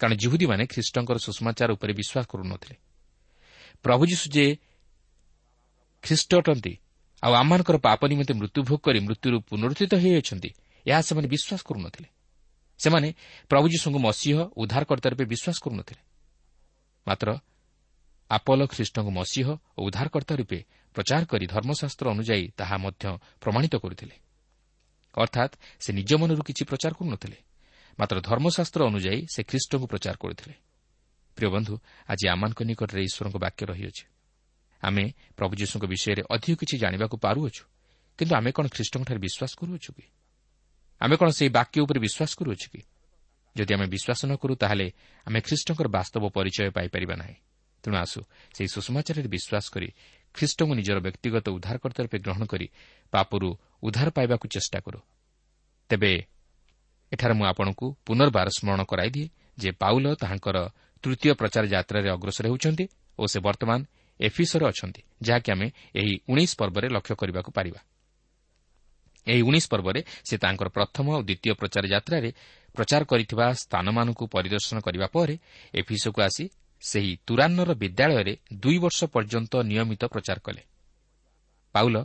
କାରଣ 0.00 0.14
ଜୁହୁଦୀମାନେ 0.14 0.64
ଖ୍ରୀଷ୍ଟଙ୍କର 0.66 1.16
ସୁଷମାଚାର 1.18 1.68
ଉପରେ 1.72 1.92
ବିଶ୍ୱାସ 1.92 2.24
କରୁନଥିଲେ। 2.28 2.76
ପ୍ରଭୁ 3.84 4.02
ଯୀଶୁ 4.06 4.26
ଯେ 4.30 4.46
ଖ୍ରୀଷ୍ଟ 6.02 6.30
ଅଟନ୍ତି 6.34 6.72
ଆଉ 7.22 7.32
ଆମମାନଙ୍କର 7.32 7.76
ପାପ 7.78 8.00
ନିମନ୍ତେ 8.10 8.34
ମୃତ୍ୟୁଭୋଗ 8.34 8.78
କରି 8.82 8.98
ମୃତ୍ୟୁରୁ 9.06 9.36
ପୁନରୁଦ୍ଧିତ 9.48 9.92
ହୋଇଅଛନ୍ତି 10.02 10.50
ଏହା 10.86 11.00
ସେମାନେ 11.08 11.28
ବିଶ୍ୱାସ 11.34 11.60
କରୁନଥିଲେ। 11.68 12.08
ସେମାନେ 12.80 13.08
ପ୍ରଭୁ 13.50 13.66
ଯୀଶୁଙ୍କୁ 13.72 13.98
ମସିହ 13.98 14.36
ଉଦ୍ଧାରକର୍ତ୍ତା 14.62 15.08
ରୂପେ 15.12 15.24
ବିଶ୍ୱାସ 15.32 15.56
କରୁନଥିଲେ। 15.64 16.02
ମାତ୍ର 17.06 17.28
ଆପଲ 18.30 18.60
ଖ୍ରୀଷ୍ଟଙ୍କୁ 18.66 19.10
ମସିହ 19.10 19.46
ଓ 19.78 19.80
ଉଦ୍ଧାରକର୍ତ୍ତା 19.86 20.34
ରୂପେ 20.40 20.58
ପ୍ରଚାର 20.96 21.22
କରି 21.24 21.46
ଧର୍ମଶାସ୍ତ୍ର 21.46 22.06
ଅନୁଯାୟୀ 22.14 22.46
ତାହା 22.58 22.76
ମଧ୍ୟ 22.84 23.04
ପ୍ରମାଣିତ 23.40 23.74
କରୁଥିଲେ। 23.76 24.16
ଅର୍ଥାତ୍ 25.14 25.52
ସେ 25.80 25.90
ନିଜ 25.92 26.10
ମନରୁ 26.20 26.42
କିଛି 26.48 26.62
ପ୍ରଚାର 26.64 26.92
କରୁନଥିଲେ 26.98 27.38
ମାତ୍ର 27.98 28.16
ଧର୍ମଶାସ୍ତ୍ର 28.28 28.80
ଅନୁଯାୟୀ 28.90 29.20
ସେ 29.34 29.40
ଖ୍ରୀଷ୍ଟଙ୍କୁ 29.50 29.86
ପ୍ରଚାର 29.86 30.16
କରୁଥିଲେ। 30.16 30.54
ପ୍ରିୟ 31.36 31.48
ବନ୍ଧୁ 31.54 31.74
ଆଜି 32.08 32.24
ଆମମାନଙ୍କ 32.34 32.60
ନିକଟରେ 32.68 33.00
ଈଶ୍ୱରଙ୍କ 33.08 33.36
ବାକ୍ୟ 33.44 33.62
ରହିଅଛି। 33.66 34.04
ଆମେ 34.82 35.04
ପ୍ରଭୁ 35.36 35.52
ଯୀଶୁଙ୍କ 35.56 35.84
ବିଷୟରେ 35.84 36.22
ଅଧିକ 36.30 36.54
କିଛି 36.60 36.76
ଜାଣିବାକୁ 36.78 37.16
ପାରୁଅଛୁ। 37.16 37.64
କିନ୍ତୁ 38.18 38.34
ଆମେ 38.36 38.50
କ'ଣ 38.52 38.66
ଖ୍ରୀଷ୍ଟଙ୍କଠାରେ 38.68 39.20
ବିଶ୍ୱାସ 39.26 39.52
କରୁଅଛୁ 39.58 39.90
କି? 39.96 40.04
ଆମେ 41.00 41.14
କ'ଣ 41.16 41.28
ସେହି 41.28 41.50
ବାକ୍ୟ 41.50 41.76
ଉପରେ 41.84 41.98
ବିଶ୍ୱାସ 42.00 42.30
କରୁଅଛୁ 42.38 42.68
କି? 42.72 42.80
ଯଦି 43.56 43.74
ଆମେ 43.74 43.86
ବିଶ୍ୱାସ 43.86 44.20
ନ 44.26 44.32
କରୁ 44.36 44.54
ତାହେଲେ 44.54 44.86
ଆମେ 45.26 45.38
ଖ୍ରୀଷ୍ଟଙ୍କର 45.40 45.86
ବାସ୍ତବ 45.88 46.22
ପରିଚୟ 46.28 46.70
ପାଇପାରିବା 46.70 47.14
ନାହିଁ। 47.16 47.36
ତେଣୁ 47.82 47.96
ଆସୁ 47.96 48.20
ସେହି 48.54 48.68
ସୁଷମାଚାରରେ 48.68 49.28
ବିଶ୍ୱାସ 49.28 49.64
କରି 49.74 49.88
ଖ୍ରୀଷ୍ଟଙ୍କୁ 50.34 50.74
ନିଜର 50.74 50.98
ବ୍ୟକ୍ତିଗତ 51.00 51.46
ଉଦ୍ଧାରକର୍ତ୍ତା 51.48 52.00
ରୂପେ 52.04 52.18
ଗ୍ରହଣ 52.18 52.42
କରି 52.46 52.66
ପାପରୁ 53.12 53.48
ଉଦ୍ଧାର 53.82 54.08
ପାଇବାକୁ 54.10 54.46
ଚେଷ୍ଟା 54.48 54.78
କରୁ। 54.80 55.00
ତେବେ 55.88 56.12
ଏଠାରେ 57.12 57.34
ମୁଁ 57.34 57.46
ଆପଣଙ୍କୁ 57.46 57.86
ପୁନର୍ବାର 58.06 58.48
ସ୍କରଣ 58.48 58.80
କରାଇଦିଏ 58.82 59.26
ଯେ 59.58 59.70
ପାଉଲ 59.72 60.14
ତାହାଙ୍କର 60.14 60.56
ତୃତୀୟ 61.02 61.34
ପ୍ରଚାର 61.34 61.64
ଯାତ୍ରାରେ 61.66 62.08
ଅଗ୍ରସର 62.10 62.44
ହେଉଛନ୍ତି 62.48 62.84
ଓ 63.18 63.22
ସେ 63.26 63.38
ବର୍ତ୍ତମାନ 63.40 63.80
ଏଫିସରେ 64.26 64.64
ଅଛନ୍ତି 64.70 65.00
ଯାହାକି 65.26 65.48
ଆମେ 65.54 65.66
ଏହି 66.00 66.14
ଉଣେଇଶ 66.32 66.52
ପର୍ବରେ 66.60 66.86
ଲକ୍ଷ୍ୟ 66.96 67.14
କରିବାକୁ 67.20 67.50
ପାରିବା। 67.58 67.80
ଏହି 69.26 69.42
ଉଣେଇଶ 69.48 69.66
ପର୍ବରେ 69.72 70.00
ସେ 70.28 70.34
ତାଙ୍କର 70.42 70.68
ପ୍ରଥମ 70.76 71.06
ଓ 71.16 71.20
ଦ୍ୱିତୀୟ 71.28 71.54
ପ୍ରଚାର 71.60 71.84
ଯାତ୍ରାରେ 71.94 72.30
ପ୍ରଚାର 72.74 73.02
କରିଥିବା 73.10 73.46
ସ୍ଥାନମାନଙ୍କୁ 73.62 74.24
ପରିଦର୍ଶନ 74.34 74.76
କରିବା 74.86 75.06
ପରେ 75.14 75.34
ଏଫିସକୁ 75.80 76.18
ଆସି 76.26 76.44
ସେହି 76.82 77.12
ତୁରାନ୍ନର 77.26 77.70
ବିଦ୍ୟାଳୟରେ 77.82 78.34
ଦୁଇ 78.62 78.78
ବର୍ଷ 78.84 79.00
ପର୍ଯ୍ୟନ୍ତ 79.14 79.52
ନିୟମିତ 79.70 80.02
ପ୍ରଚାର 80.12 80.38
କଲେ। 80.46 80.62
ପାଉଲ 81.74 81.96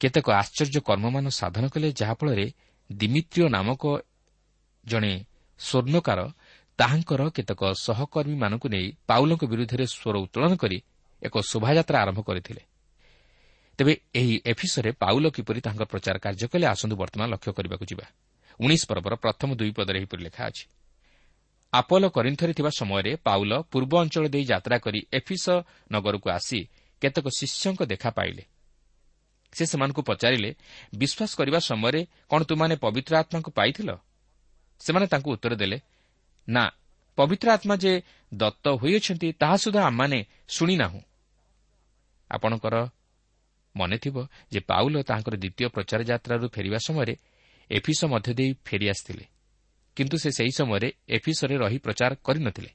କେତେକ 0.00 0.26
ଆଶ୍ଚର୍ଯ୍ୟ 0.42 0.80
କର୍ମମାନ 0.88 1.26
ସାଧନ 1.40 1.64
କଲେ 1.74 1.88
ଯାହାଫଳରେ 2.00 2.46
ଦିମିତ୍ରିୟ 2.90 3.46
ନାମକ 3.56 3.82
ଜଣେ 4.84 5.12
ସ୍ୱର୍ଣ୍ଣକାର 5.60 6.20
ତାହାଙ୍କର 6.78 7.22
କେତେକ 7.36 7.62
ସହକର୍ମୀମାନଙ୍କୁ 7.84 8.66
ନେଇ 8.74 8.86
ପାଉଲଙ୍କ 9.08 9.42
ବିରୁଦ୍ଧରେ 9.52 9.84
ସ୍ୱର 9.92 10.16
ଉତ୍ତୋଳନ 10.24 10.52
କରି 10.62 10.78
ଏକ 11.22 11.34
ଶୋଭାଯାତ୍ରା 11.40 11.98
ଆରମ୍ଭ 12.02 12.20
କରିଥିଲେ। 12.20 12.62
ତେବେ 13.78 13.92
ଏହି 14.14 14.34
ଏଫିସରେ 14.46 14.90
ପାଉଲ 14.92 15.24
କିପରି 15.30 15.60
ତାଙ୍କର 15.60 15.84
ପ୍ରଚାର 15.84 16.16
କାର୍ଯ୍ୟ 16.18 16.46
କଲେ 16.52 16.66
ଆସନ୍ତୁ 16.66 16.96
ବର୍ତ୍ତମାନ 16.96 17.26
ଲକ୍ଷ୍ୟ 17.30 17.52
କରିବାକୁ 17.52 17.84
ଯିବା। 17.84 18.06
ଉଣେଇଶ 18.60 18.82
ପର୍ବର 18.88 19.14
ପ୍ରଥମ 19.14 19.48
ଦୁଇ 19.54 19.70
ପଦରେ 19.70 19.98
ଏହିପରି 19.98 20.22
ଲେଖା 20.24 20.42
ଅଛି। 20.46 20.64
ଆପଲ 21.72 22.02
କରିନ୍ଥରେ 22.08 22.52
ଥିବା 22.52 22.70
ସମୟରେ 22.78 23.12
ପାଉଲ 23.16 23.52
ପୂର୍ବ 23.72 23.92
ଅଞ୍ଚଳ 24.00 24.24
ଦେଇ 24.28 24.44
ଯାତ୍ରା 24.44 24.76
କରି 24.78 25.00
ଏଫିସ 25.12 25.46
ନଗରକୁ 25.92 26.28
ଆସି 26.30 26.60
କେତେକ 27.02 27.26
ଶିଷ୍ୟଙ୍କ 27.38 27.80
ଦେଖା 27.82 28.10
ପାଇଲେ। 28.10 28.42
ସେ 29.52 29.64
ସେମାନଙ୍କୁ 29.66 30.02
ପଚାରିଲେ 30.02 30.50
ବିଶ୍ୱାସ 30.94 31.30
କରିବା 31.36 31.58
ସମୟରେ 31.58 32.00
କ'ଣ 32.30 32.40
ତୁମାନେ 32.42 32.74
ପବିତ୍ର 32.76 33.12
ଆତ୍ମାଙ୍କୁ 33.16 33.50
ପାଇଥିଲ? 33.50 33.90
ସେମାନେ 34.80 35.06
ତାଙ୍କୁ 35.06 35.28
ଉତ୍ତର 35.32 35.54
ଦେଲେ 35.54 35.78
ନା 36.48 36.64
ପବିତ୍ର 37.16 37.46
ଆତ୍ମା 37.52 37.74
ଯେ 37.76 37.92
ଦତ୍ତ 38.34 38.64
ହୋଇଅଛନ୍ତି 38.80 39.28
ତାହା 39.32 39.56
ସୁଦ୍ଧା 39.56 39.80
ଆମମାନେ 39.86 40.18
ଶୁଣିନାହୁଁ 40.48 41.00
ଆପଣଙ୍କର 42.32 42.76
ମନେଥିବ 43.76 44.16
ଯେ 44.52 44.60
ପାଉଲ 44.60 44.94
ତାଙ୍କର 45.02 45.34
ଦ୍ୱିତୀୟ 45.36 45.68
ପ୍ରଚାର 45.68 46.00
ଯାତ୍ରାରୁ 46.02 46.44
ଫେରିବା 46.48 46.78
ସମୟରେ 46.86 47.14
ଏଫିସ 47.70 48.00
ମଧ୍ୟ 48.04 48.34
ଦେଇ 48.34 48.50
ଫେରିଆସିଥିଲେ 48.64 49.24
କିନ୍ତୁ 49.96 50.16
ସେ 50.18 50.30
ସେହି 50.30 50.52
ସମୟରେ 50.58 50.88
ଏଫିସରେ 51.08 51.54
ରହି 51.56 51.78
ପ୍ରଚାର 51.78 52.14
କରିନଥିଲେ। 52.14 52.70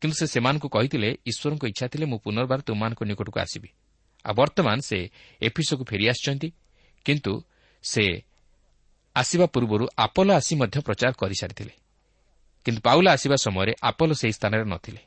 କିନ୍ତୁ 0.00 0.16
ସେ 0.20 0.26
ସେମାନଙ୍କୁ 0.26 0.68
କହିଥିଲେ 0.68 1.08
ଈଶ୍ୱରଙ୍କ 1.26 1.64
ଇଚ୍ଛା 1.64 1.86
ଥିଲେ 1.88 2.06
ମୁଁ 2.06 2.18
ପୁନର୍ବାର 2.18 2.60
ତୁମମାନଙ୍କ 2.60 3.00
ନିକଟକୁ 3.02 3.38
ଆସିବି। 3.40 3.68
ଆଉ 4.24 4.34
ବର୍ତ୍ତମାନ 4.34 4.78
ସେ 4.80 4.98
ଏଫିସକୁ 5.42 5.84
ଫେରିଆସିଛନ୍ତି 5.84 6.48
କିନ୍ତୁ 7.04 7.32
ସେ 7.82 8.04
ଆସିବା 9.16 9.46
ପୂର୍ବରୁ 9.46 9.84
ଆପଲ 9.98 10.28
ଆସି 10.30 10.54
ମଧ୍ୟ 10.56 10.78
ପ୍ରଚାର 10.80 11.12
କରିସାରିଥିଲେ। 11.12 11.74
କିନ୍ତୁ 12.64 12.80
ପାଉଲା 12.80 13.10
ଆସିବା 13.12 13.36
ସମୟରେ 13.36 13.72
ଆପଲ 13.82 14.10
ସେହି 14.12 14.32
ସ୍ଥାନରେ 14.32 14.64
ନଥିଲେ। 14.64 15.02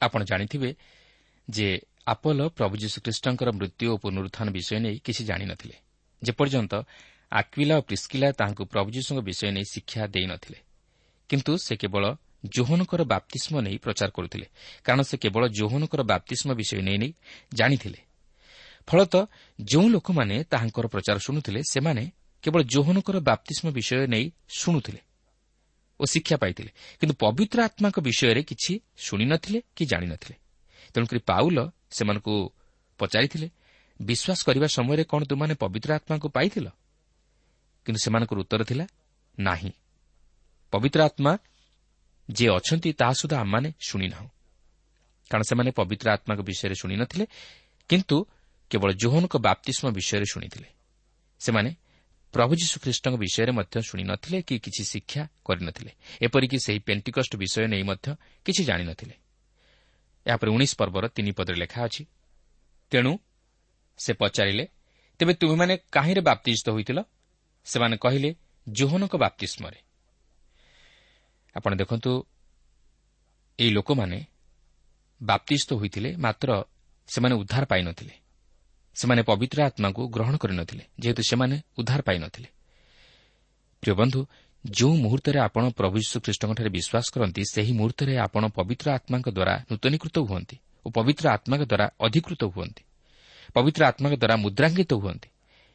ଆପଣ 0.00 0.20
ଜାଣିଥିବେ 0.24 0.70
ଯେ 1.50 1.68
ଆପଲ 2.08 2.40
ପ୍ରଭୁ 2.48 2.74
ଯୀଶୁଖ୍ରୀଷ୍ଟଙ୍କର 2.76 3.48
ମୃତ୍ୟୁ 3.50 3.86
ଓ 3.92 3.96
ପୁନରୁତ୍ଥାନ 3.96 4.46
ବିଷୟ 4.50 4.78
ନେଇ 4.78 4.96
କିଛି 4.98 5.22
ଜାଣିନଥିଲେ। 5.24 5.76
ଯେପର୍ଯ୍ୟନ୍ତ 6.22 6.72
ଆକ୍ୱିଲା 7.32 7.74
ଓ 7.78 7.80
ପ୍ରିସ୍କିଲା 7.80 8.28
ତାହାଙ୍କୁ 8.32 8.62
ପ୍ରଭୁ 8.64 8.88
ଯୀଶୁଙ୍କ 8.90 9.20
ବିଷୟ 9.20 9.50
ନେଇ 9.50 9.64
ଶିକ୍ଷା 9.64 10.02
ଦେଇନଥିଲେ। 10.06 10.58
କିନ୍ତୁ 11.30 11.52
ସେ 11.56 11.74
କେବଳ 11.76 12.04
ଜୋହନଙ୍କର 12.48 13.02
ବାପ୍ତିଷ୍ମ 13.04 13.54
ନେଇ 13.60 13.76
ପ୍ରଚାର 13.78 14.08
କରୁଥିଲେ। 14.10 14.46
କାରଣ 14.84 15.00
ସେ 15.02 15.16
କେବଳ 15.16 15.42
ଜୋହନଙ୍କର 15.48 16.02
ବାପ୍ତିଷ୍ମ 16.02 16.48
ବିଷୟ 16.54 16.80
ନେଇ 16.82 16.98
ନେଇ 16.98 17.12
ଜାଣିଥିଲେ। 17.54 18.00
ଫଳତଃ 18.88 19.22
ଯେଉଁ 19.60 19.88
ଲୋକମାନେ 19.88 20.36
ତାହାଙ୍କର 20.44 20.86
ପ୍ରଚାର 20.86 21.16
ଶୁଣୁଥିଲେ 21.18 21.60
ସେମାନେ 21.70 22.04
କେବଳ 22.44 22.60
ଜୋହନଙ୍କର 22.62 23.16
ବାପ୍ତିଷ୍ମ 23.20 23.66
ବିଷୟ 23.70 24.06
ନେଇ 24.06 24.26
ଶୁଣୁଥିଲେ 24.48 25.00
ଓ 26.00 26.04
ଶିକ୍ଷା 26.04 26.36
ପାଇଥିଲେ। 26.36 26.70
କିନ୍ତୁ 27.00 27.14
ପବିତ୍ର 27.14 27.58
ଆତ୍ମାଙ୍କ 27.62 27.98
ବିଷୟରେ 28.00 28.42
କିଛି 28.42 28.72
ଶୁଣିନଥିଲେ 28.96 29.58
କି 29.76 29.84
ଜାଣିନଥିଲେ। 29.86 30.36
ତେଣୁକରି 30.94 31.20
ପାଉଲ 31.26 31.58
ସେମାନଙ୍କୁ 31.90 32.34
ପଚାରିଥିଲେ 32.98 33.48
ବିଶ୍ୱାସ 34.00 34.40
କରିବା 34.44 34.66
ସମୟରେ 34.66 35.04
କ'ଣ 35.04 35.20
ତୁମାନେ 35.24 35.54
ପବିତ୍ର 35.54 35.90
ଆତ୍ମାଙ୍କୁ 35.94 36.28
ପାଇଥିଲ? 36.28 36.68
କିନ୍ତୁ 37.84 38.00
ସେମାନଙ୍କର 38.04 38.38
ଉତ୍ତର 38.38 38.64
ଥିଲା 38.64 38.86
ନାହିଁ। 39.38 39.72
ପବିତ୍ର 40.72 41.00
ଆତ୍ମା 41.04 41.32
ଯିଏ 42.28 42.50
ଅଛନ୍ତି 42.50 42.92
ତାହା 42.92 43.12
ସୁଦ୍ଧା 43.12 43.36
ଆମମାନେ 43.40 43.68
ଶୁଣିନାହୁଁ। 43.80 44.28
କାରଣ 45.30 45.42
ସେମାନେ 45.42 45.70
ପବିତ୍ର 45.70 46.06
ଆତ୍ମାଙ୍କ 46.10 46.42
ବିଷୟରେ 46.42 46.74
ଶୁଣିନଥିଲେ 46.74 47.24
କିନ୍ତୁ 47.88 48.16
କେବଳ 48.70 48.90
ଜୋହନଙ୍କ 48.92 49.34
ବାପ୍ତିଷ୍ମ 49.36 49.86
ବିଷୟରେ 49.90 50.26
ଶୁଣିଥିଲେ। 50.32 50.68
ସେମାନେ 51.40 51.70
ପ୍ରଭୁ 52.34 52.52
ଯୀଶୁଖ୍ରୀଷ୍ଟଙ୍କ 52.54 53.16
ବିଷୟରେ 53.16 53.52
ମଧ୍ୟ 53.52 53.74
ଶୁଣିନଥିଲେ 53.82 54.38
କି 54.42 54.54
କିଛି 54.58 54.82
ଶିକ୍ଷା 54.84 55.22
କରିନଥିଲେ 55.44 55.92
ଏପରିକି 56.22 56.58
ସେହି 56.64 56.78
ପେଣ୍ଟିକଷ୍ଟ 56.78 57.32
ବିଷୟ 57.36 57.66
ନେଇ 57.66 57.82
ମଧ୍ୟ 57.82 58.06
କିଛି 58.44 58.62
ଜାଣିନଥିଲେ 58.64 59.14
ଏହାପରେ 60.28 60.50
ଉଣେଇଶ 60.50 60.72
ପର୍ବର 60.80 61.04
ତିନି 61.08 61.32
ପଦରେ 61.32 61.56
ଲେଖା 61.62 61.80
ଅଛି 61.84 62.02
ତେଣୁ 62.92 63.12
ସେ 63.98 64.12
ପଚାରିଲେ 64.20 64.64
ତେବେ 65.20 65.32
ତୁମେମାନେ 65.40 65.74
କାହିଁରେ 65.94 66.20
ବାପ୍ତିଜିତ 66.20 66.68
ହୋଇଥିଲ? 66.70 66.98
ସେମାନେ 67.66 67.96
କହିଲେ 68.04 68.30
ଜୋହନଙ୍କ 68.66 69.14
ବାପ୍ତିଷ୍ମରେ 69.24 69.78
ଆପଣ 71.56 71.72
ଦେଖନ୍ତୁ 71.80 72.10
ଏହି 73.58 73.70
ଲୋକମାନେ 73.70 74.18
ବାପ୍ତିଷ୍ଠ 75.20 75.68
ହୋଇଥିଲେ 75.80 76.10
ମାତ୍ର 76.16 76.48
ସେମାନେ 77.08 77.34
ଉଦ୍ଧାର 77.34 77.64
ପାଇନଥିଲେ। 77.64 78.14
ସେମାନେ 78.96 79.22
ପବିତ୍ର 79.22 79.58
ଆତ୍ମାକୁ 79.68 80.02
ଗ୍ରହଣ 80.14 80.34
କରିନଥିଲେ 80.36 80.84
ଯେହେତୁ 80.98 81.22
ସେମାନେ 81.30 81.56
ଉଦ୍ଧାର 81.78 82.00
ପାଇନଥିଲେ। 82.08 82.48
ପ୍ରିୟ 83.82 83.94
ବନ୍ଧୁ 84.00 84.20
ଯେଉଁ 84.68 84.94
ମୁହୂର୍ତ୍ତରେ 84.96 85.38
ଆପଣ 85.40 85.62
ପ୍ରଭୁ 85.78 85.96
ଯୀଶୁଖ୍ରୀଷ୍ଟଙ୍କଠାରେ 86.02 86.70
ବିଶ୍ୱାସ 86.76 87.06
କରନ୍ତି 87.14 87.42
ସେହି 87.52 87.72
ମୁହୂର୍ତ୍ତରେ 87.78 88.12
ଆପଣ 88.26 88.42
ପବିତ୍ର 88.58 88.86
ଆତ୍ମାଙ୍କ 88.98 89.28
ଦ୍ୱାରା 89.36 89.54
ନୂତନୀକୃତ 89.70 90.16
ହୁଅନ୍ତି 90.28 90.56
ଓ 90.84 90.88
ପବିତ୍ର 90.96 91.24
ଆତ୍ମାଙ୍କ 91.36 91.64
ଦ୍ୱାରା 91.70 91.86
ଅଧିକୃତ 92.06 92.42
ହୁଅନ୍ତି। 92.54 92.82
ପବିତ୍ର 93.56 93.80
ଆତ୍ମାଙ୍କ 93.90 94.14
ଦ୍ୱାରା 94.22 94.36
ମୁଦ୍ରାଙ୍କିତ 94.44 94.92
ହୁଅନ୍ତି 95.02 95.28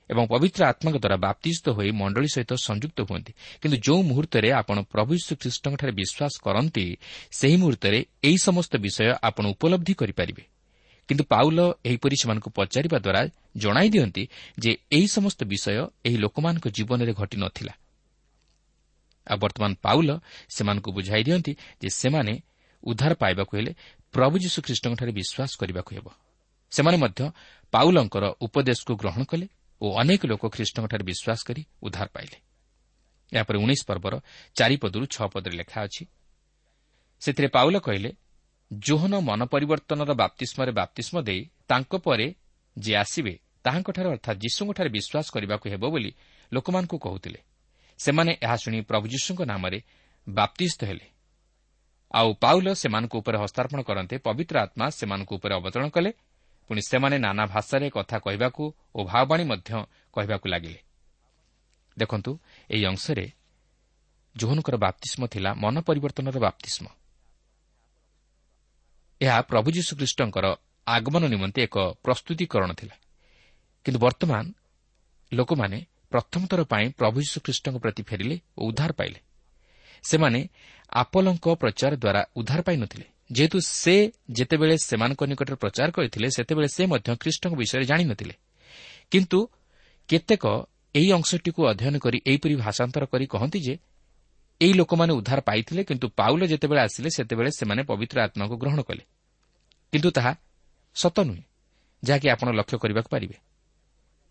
ଏବଂ 0.10 0.24
ପବିତ୍ର 0.34 0.62
ଆତ୍ମାଙ୍କ 0.72 0.98
ଦ୍ୱାରା 1.04 1.18
ବାପ୍ତିଜିତ 1.26 1.66
ହୋଇ 1.78 1.90
ମଣ୍ଡଳୀ 2.02 2.30
ସହିତ 2.36 2.54
ସଂଯୁକ୍ତ 2.68 3.00
ହୁଅନ୍ତି। 3.10 3.32
କିନ୍ତୁ 3.62 3.78
ଯେଉଁ 3.86 4.02
ମୁହୂର୍ତ୍ତରେ 4.10 4.50
ଆପଣ 4.60 4.78
ପ୍ରଭୁ 4.94 5.12
ଶ୍ରୀଖ୍ରୀଷ୍ଟଙ୍କଠାରେ 5.26 5.94
ବିଶ୍ୱାସ 6.00 6.34
କରନ୍ତି 6.46 6.86
ସେହି 7.40 7.56
ମୁହୂର୍ତ୍ତରେ 7.62 8.00
ଏହି 8.28 8.38
ସମସ୍ତ 8.48 8.74
ବିଷୟ 8.86 9.08
ଆପଣ 9.28 9.44
ଉପଲବ୍ଧି 9.54 9.94
କରିପାରିବେ। 10.02 10.44
କିନ୍ତୁ 11.10 11.24
ପାଉଲ 11.34 11.60
ଏହିପରି 11.90 12.16
ସେମାନଙ୍କୁ 12.22 12.50
ପଚାରିବା 12.58 12.98
ଦ୍ୱାରା 13.06 13.22
ଜଣାଇ 13.58 13.88
ଦିଅନ୍ତି 13.94 14.24
ଯେ 14.60 14.72
ଏହି 14.96 15.08
ସମସ୍ତ 15.16 15.40
ବିଷୟ 15.44 15.80
ଏହି 16.06 16.18
ଲୋକମାନଙ୍କ 16.24 16.66
ଜୀବନରେ 16.78 17.14
ଘଟିନଥିଲା 17.14 17.74
ଆଉ 19.28 19.38
ବର୍ତ୍ତମାନ 19.44 19.72
ପାଉଲ 19.86 20.10
ସେମାନଙ୍କୁ 20.56 20.90
ବୁଝାଇ 20.98 21.24
ଦିଅନ୍ତି 21.28 21.54
ଯେ 21.82 21.90
ସେମାନେ 22.02 22.34
ଉଦ୍ଧାର 22.84 23.14
ପାଇବାକୁ 23.14 23.52
ହେଲେ 23.58 23.72
ପ୍ରଭୁ 24.14 24.36
ଯୀଶୁଖ୍ରୀଷ୍ଟଙ୍କଠାରେ 24.44 25.12
ବିଶ୍ୱାସ 25.20 25.52
କରିବାକୁ 25.62 25.92
ହେବ। 25.98 26.08
ସେମାନେ 26.72 26.98
ମଧ୍ୟ 27.04 27.22
ପାଉଲଙ୍କର 27.74 28.26
ଉପଦେଶକୁ 28.46 28.94
ଗ୍ରହଣ 29.02 29.24
କଲେ 29.32 29.46
ଓ 29.82 29.86
ଅନେକ 30.02 30.22
ଲୋକ 30.32 30.44
ଖ୍ରୀଷ୍ଟଙ୍କଠାରେ 30.56 31.04
ବିଶ୍ୱାସ 31.10 31.40
କରି 31.48 31.62
ଉଦ୍ଧାର 31.86 32.08
ପାଇଲେ। 32.16 32.38
ଏହାପରେ 33.32 33.58
ଉଣେଇଶ 33.64 33.82
ପର୍ବର 33.90 34.14
ଚାରିପଦରୁ 34.58 35.06
ଛଅ 35.14 35.26
ପଦରେ 35.34 35.56
ଲେଖା 35.62 35.80
ଅଛି 35.88 36.04
ସେଥିରେ 37.22 37.48
ପାଉଲ 37.56 37.76
କହିଲେ 37.80 38.10
ଜୋହନ 38.72 39.14
ମନ 39.28 39.42
ପରିବର୍ତ୍ତନର 39.54 40.12
ବାପ୍ତିଷ୍ମରେ 40.22 40.72
ବାପ୍ତିଷ୍ମ 40.72 41.16
ଦେଇ 41.28 41.42
ତାଙ୍କ 41.70 41.92
ପରେ 42.06 42.28
ଯିଏ 42.78 42.96
ଆସିବେ 43.04 43.34
ତାହାଙ୍କଠାରେ 43.66 44.08
ଅର୍ଥାତ୍ 44.16 44.40
ଯୀଶୁଙ୍କଠାରେ 44.44 44.90
ବିଶ୍ୱାସ 44.98 45.28
କରିବାକୁ 45.36 45.66
ହେବ 45.74 45.84
ବୋଲି 45.94 46.12
ଲୋକମାନଙ୍କୁ 46.52 46.98
କହୁଥିଲେ। 47.06 47.40
ସେମାନେ 48.04 48.32
ଏହା 48.46 48.56
ଶୁଣି 48.64 48.80
ପ୍ରଭୁ 48.90 49.06
ଯୀଶୁଙ୍କ 49.14 49.42
ନାମରେ 49.52 49.80
ବାପ୍ତିସ୍ତ 50.28 50.80
ହେଲେ। 50.90 51.08
ଆଉ 52.12 52.30
ପାଉଲ 52.44 52.68
ସେମାନଙ୍କ 52.82 53.14
ଉପରେ 53.22 53.38
ହସ୍ତାର୍ପଣ 53.44 53.80
କରନ୍ତେ 53.90 54.16
ପବିତ୍ର 54.28 54.56
ଆତ୍ମା 54.66 54.86
ସେମାନଙ୍କ 55.00 55.32
ଉପରେ 55.38 55.54
ଅବତରଣ 55.60 55.88
କଲେ। 55.96 56.12
ପୁଣି 56.70 56.82
ସେମାନେ 56.82 57.18
ନାନା 57.26 57.44
ଭାଷାରେ 57.54 57.88
କଥା 57.98 58.18
କହିବାକୁ 58.26 58.64
ଓ 58.96 59.00
ଭାବବାଣୀ 59.04 59.44
ମଧ୍ୟ 59.52 59.70
କହିବାକୁ 60.14 60.46
ଲାଗିଲେ। 60.54 60.80
ଦେଖନ୍ତୁ 61.98 62.32
ଏହି 62.70 62.84
ଅଂଶରେ 62.92 63.26
ଜୋହନଙ୍କର 64.36 64.76
ବାପ୍ତିଷ୍ମ 64.86 65.22
ଥିଲା 65.34 65.50
ମନ 65.64 65.76
ପରିବର୍ତ୍ତନର 65.88 66.38
ବାପ୍ତିଷ୍ମ 66.40 66.86
ଏହା 69.22 69.38
ପ୍ରଭୁ 69.50 69.68
ଯୀଶୁଖ୍ରୀଷ୍ଟଙ୍କର 69.78 70.46
ଆଗମନ 70.88 71.24
ନିମନ୍ତେ 71.34 71.60
ଏକ 71.68 71.78
ପ୍ରସ୍ତୁତିକରଣ 72.06 72.72
ଥିଲା। 72.80 72.96
କିନ୍ତୁ 73.86 74.00
ବର୍ତ୍ତମାନ 74.06 74.44
ଲୋକମାନେ 75.32 75.78
ପ୍ରଥମଥର 76.14 76.62
ପାଇଁ 76.64 76.86
ପ୍ରଭୁ 76.92 77.18
ଯୀଶୁଖ୍ରୀଷ୍ଟଙ୍କ 77.22 77.78
ପ୍ରତି 77.78 78.04
ଫେରିଲେ 78.04 78.36
ଓ 78.58 78.62
ଉଦ୍ଧାର 78.68 78.92
ପାଇଲେ। 78.92 79.20
ସେମାନେ 80.04 80.40
ଆପଲଙ୍କ 80.94 81.46
ପ୍ରଚାର 81.56 81.94
ଦ୍ୱାରା 81.96 82.22
ଉଦ୍ଧାର 82.36 82.62
ପାଇନଥିଲେ। 82.62 83.06
ଯେହେତୁ 83.32 83.58
ସେ 83.60 83.96
ଯେତେବେଳେ 84.32 84.76
ସେମାନଙ୍କ 84.78 85.22
ନିକଟରେ 85.24 85.56
ପ୍ରଚାର 85.56 85.90
କରିଥିଲେ 85.92 86.28
ସେତେବେଳେ 86.30 86.68
ସେ 86.68 86.84
ମଧ୍ୟ 86.86 87.10
ଖ୍ରୀଷ୍ଟଙ୍କ 87.16 87.54
ବିଷୟରେ 87.54 87.86
ଜାଣିନଥିଲେ। 87.86 88.36
କିନ୍ତୁ 89.12 89.40
କେତେକ 90.10 90.46
ଏହି 90.96 91.10
ଅଂଶଟିକୁ 91.12 91.62
ଅଧ୍ୟୟନ 91.68 91.96
କରି 92.00 92.18
ଏହିପରି 92.28 92.56
ଭାଷାନ୍ତର 92.56 93.04
କରି 93.06 93.26
କହନ୍ତି 93.26 93.60
ଯେ 93.60 93.74
ଏହି 94.62 94.74
ଲୋକମାନେ 94.74 95.14
ଉଦ୍ଧାର 95.14 95.40
ପାଇଥିଲେ 95.42 95.82
କିନ୍ତୁ 95.84 96.08
ପାଉଲ 96.20 96.42
ଯେତେବେଳେ 96.46 96.82
ଆସିଲେ 96.82 97.10
ସେତେବେଳେ 97.10 97.50
ସେମାନେ 97.60 97.82
ପବିତ୍ର 97.84 98.18
ଆତ୍ମାକୁ 98.22 98.56
ଗ୍ରହଣ 98.58 98.80
କଲେ। 98.82 99.04
କିନ୍ତୁ 99.94 100.10
ତାହା 100.12 100.32
ସତ 100.96 101.18
ନୁହେଁ 101.20 101.44
ଯାହାକି 102.04 102.28
ଆପଣ 102.30 102.48
ଲକ୍ଷ୍ୟ 102.50 102.78
କରିବାକୁ 102.78 103.10
ପାରିବେ। 103.10 103.36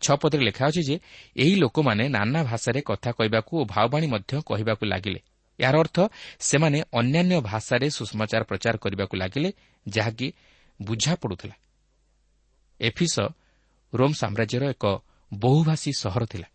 ଛଅ 0.03 0.15
ପଦରେ 0.15 0.43
ଲେଖା 0.43 0.63
ଅଛି 0.67 0.81
ଯେ 0.83 0.95
ଏହି 1.35 1.55
ଲୋକମାନେ 1.55 2.03
ନାନା 2.07 2.39
ଭାଷାରେ 2.43 2.81
କଥା 2.81 3.11
କହିବାକୁ 3.11 3.51
ଓ 3.59 3.63
ଭାବବାଣୀ 3.65 4.07
ମଧ୍ୟ 4.07 4.31
କହିବାକୁ 4.45 4.83
ଲାଗିଲେ। 4.85 5.19
ଏହାର 5.59 5.75
ଅର୍ଥ 5.79 5.97
ସେମାନେ 6.39 6.79
ଅନ୍ୟାନ୍ୟ 6.93 7.41
ଭାଷାରେ 7.41 7.87
ସୁଷମାଚାର 7.89 8.43
ପ୍ରଚାର 8.43 8.75
କରିବାକୁ 8.77 9.15
ଲାଗିଲେ 9.17 9.49
ଯାହାକି 9.85 10.27
ବୁଝା 10.81 11.13
ପଡ଼ୁଥିଲା। 11.15 11.55
ଏଫିସ 12.79 13.15
ରୋମ୍ 13.93 14.13
ସାମ୍ରାଜ୍ୟର 14.13 14.63
ଏକ 14.69 14.85
ବହୁଭାଷୀ 15.33 15.91
ସହର 15.97 16.23
ଥିଲା। 16.25 16.47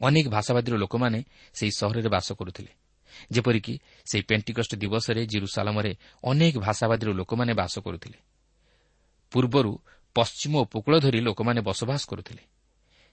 ଅନେକ 0.00 0.26
ଭାଷାବାଦୀର 0.28 0.74
ଲୋକମାନେ 0.76 1.18
ସେହି 1.54 1.72
ସହରରେ 1.78 2.08
ବାସ 2.08 2.28
କରୁଥିଲେ। 2.32 2.72
ଯେପରିକି 3.32 3.74
ସେହି 4.04 4.22
ପେଣ୍ଟିକଷ୍ଟ 4.22 4.72
ଦିବସରେ 4.74 5.22
ଜିରୁସାଲମରେ 5.26 5.92
ଅନେକ 6.24 6.54
ଭାଷାବାଦୀର 6.58 7.10
ଲୋକମାନେ 7.10 7.52
ବାସ 7.54 7.74
କରୁଥିଲେ। 7.78 8.18
ପୂର୍ବରୁ 9.32 9.72
ପଶ୍ଚିମ 10.16 10.52
ଉପକୂଳ 10.64 10.94
ଧରି 11.04 11.20
ଲୋକମାନେ 11.20 11.60
ବସବାସ 11.68 12.02
କରୁଥିଲେ। 12.10 12.42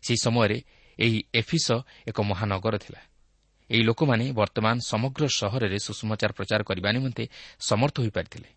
ସେହି 0.03 0.19
ସମୟରେ 0.25 0.57
ଏହି 0.99 1.19
ଏଫିସ 1.33 1.67
ଏକ 2.09 2.17
ମହାନଗର 2.21 2.75
ଥିଲା। 2.77 3.01
ଏହି 3.69 3.83
ଲୋକମାନେ 3.83 4.25
ବର୍ତ୍ତମାନ 4.31 4.75
ସମଗ୍ର 4.91 5.23
ସହରରେ 5.39 5.77
ସୁଷମାଚାର 5.79 6.31
ପ୍ରଚାର 6.37 6.61
କରିବା 6.69 6.89
ନିମନ୍ତେ 6.91 7.23
ସମର୍ଥ 7.59 7.95
ହୋଇପାରିଥିଲେ 7.99 8.49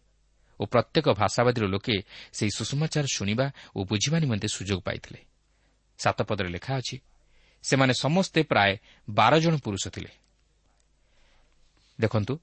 ଓ 0.61 0.62
ପ୍ରତ୍ୟେକ 0.72 1.06
ଭାଷାବାଦୀର 1.20 1.64
ଲୋକେ 1.74 1.96
ସେହି 2.32 2.52
ସୁଷମାଚାର 2.59 3.06
ଶୁଣିବା 3.16 3.46
ଓ 3.76 3.78
ବୁଝିବା 3.85 4.16
ନିମନ୍ତେ 4.24 4.48
ସୁଯୋଗ 4.48 4.80
ପାଇଥିଲେ। 4.80 5.20
ସାତପଦରେ 5.98 6.48
ଲେଖା 6.48 6.72
ଅଛି 6.80 6.96
ସେମାନେ 7.64 7.92
ସମସ୍ତେ 8.00 8.40
ପ୍ରାୟ 8.42 8.72
ବାର 9.09 9.32
ଜଣ 9.38 9.54
ପୁରୁଷ 9.56 9.85
ଥିଲେ। 9.88 10.11
ଦେଖନ୍ତୁ 11.98 12.35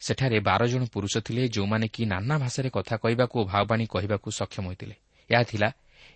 ସେଠାରେ 0.00 0.38
ବାର 0.40 0.62
ଜଣ 0.66 0.82
ପୁରୁଷ 0.92 1.14
ଥିଲେ 1.18 1.42
ଯେଉଁମାନେ 1.48 1.86
କି 1.94 2.02
ନାନା 2.04 2.34
ଭାଷାରେ 2.38 2.70
କଥା 2.70 2.96
କହିବାକୁ 2.96 3.34
ଓ 3.40 3.44
ଭାବବାଣୀ 3.44 3.84
କହିବାକୁ 3.86 4.28
ସକ୍ଷମ 4.30 4.64
ହୋଇଥିଲେ। 4.66 4.96
ଏହା 5.30 5.42
ଥିଲା 5.42 5.68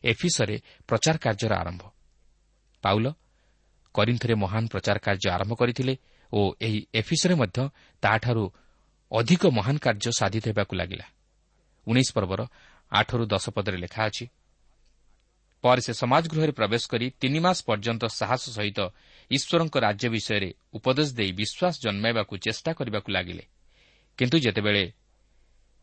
ଏଫିସରେ 0.05 0.57
ପ୍ରଚାର 0.89 1.17
କାର୍ଯ୍ୟର 1.25 1.53
ଆରମ୍ଭ। 1.63 1.83
ପାଉଲ 2.85 3.07
କରିନ୍ଥରେ 3.95 4.35
ମହାନ 4.35 4.65
ପ୍ରଚାର 4.73 4.97
କାର୍ଯ୍ୟ 5.07 5.29
ଆରମ୍ଭ 5.37 5.53
କରିଥିଲେ 5.61 5.95
ଓ 6.33 6.41
ଏହି 6.61 6.81
ଏଫିସରେ 7.01 7.35
ମଧ୍ୟ 7.35 7.59
ତାହାଠାରୁ 8.03 8.45
ଅଧିକ 9.13 9.43
ମହାନ 9.59 9.77
କାର୍ଯ୍ୟ 9.79 10.11
ସାଧିତ 10.21 10.45
ହେବାକୁ 10.51 10.75
ଲାଗିଲା। 10.81 11.07
ଉଣେଇଶ 11.87 12.09
ପର୍ବର 12.17 12.41
ଆଠରୁ 12.93 13.25
ଦଶ 13.27 13.45
ପଦରେ 13.57 13.79
ଲେଖା 13.85 14.03
ଅଛି 14.09 14.25
ପରେ 15.65 15.81
ସେ 15.81 15.93
ସମାଜଗୃହରେ 16.03 16.53
ପ୍ରବେଶ 16.53 16.83
କରି 16.93 17.07
ତିନି 17.21 17.39
ମାସ 17.41 17.59
ପର୍ଯ୍ୟନ୍ତ 17.69 18.05
ସାହସ 18.21 18.43
ସହିତ 18.57 18.81
ଈଶ୍ୱରଙ୍କ 19.31 19.75
ରାଜ୍ୟ 19.87 20.07
ବିଷୟରେ 20.15 20.51
ଉପଦେଶ 20.77 21.09
ଦେଇ 21.19 21.33
ବିଶ୍ୱାସ 21.41 21.75
ଜନ୍ମାଇବାକୁ 21.85 22.35
ଚେଷ୍ଟା 22.45 22.71
କରିବାକୁ 22.79 23.09
ଲାଗିଲେ। 23.17 23.45
କିନ୍ତୁ 24.19 24.37
ଯେତେବେଳେ 24.45 24.85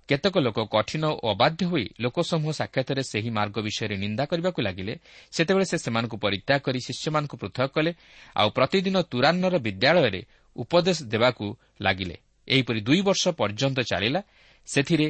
କେତେକ 0.09 0.35
ଲୋକ 0.37 0.57
କଠିନ 0.73 1.03
ଓ 1.23 1.27
ଅବାଧ୍ୟ 1.35 1.63
ହୋଇ 1.71 1.85
ଲୋକସମୂହ 2.03 2.51
ସାକ୍ଷାତରେ 2.51 3.01
ସେହି 3.03 3.29
ମାର୍ଗ 3.37 3.55
ବିଷୟରେ 3.67 3.95
ନିନ୍ଦା 4.03 4.23
କରିବାକୁ 4.31 4.59
ଲାଗିଲେ। 4.61 4.93
ସେତେବେଳେ 5.31 5.65
ସେ 5.71 5.77
ସେମାନଙ୍କୁ 5.77 6.17
ପରିତ୍ୟାଗ 6.25 6.59
କରି 6.65 6.79
ଶିଷ୍ୟମାନଙ୍କୁ 6.87 7.35
ପୃଥକ 7.41 7.67
କଲେ 7.75 7.91
ଆଉ 8.35 8.49
ପ୍ରତିଦିନ 8.57 8.95
ତୁରାନ୍ନର 9.11 9.55
ବିଦ୍ୟାଳୟରେ 9.65 10.21
ଉପଦେଶ 10.55 10.97
ଦେବାକୁ 11.13 11.45
ଲାଗିଲେ। 11.81 12.15
ଏହିପରି 12.47 12.79
ଦୁଇ 12.87 13.01
ବର୍ଷ 13.07 13.23
ପର୍ଯ୍ୟନ୍ତ 13.39 13.79
ଚାଲିଲା। 13.91 14.21
ସେଥିରେ 14.67 15.07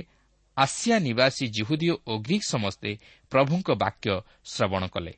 ଆସିଆ 0.57 0.97
ନିବାସୀ 0.99 1.45
ଜିହୁଦୀ 1.55 1.87
ଓ 2.09 2.13
ଗ୍ରୀକ୍ 2.25 2.45
ସମସ୍ତେ 2.53 2.89
ପ୍ରଭୁଙ୍କ 3.31 3.67
ବାକ୍ୟ 3.83 4.09
ଶ୍ରବଣ 4.45 4.83
କଲେ। 4.87 5.13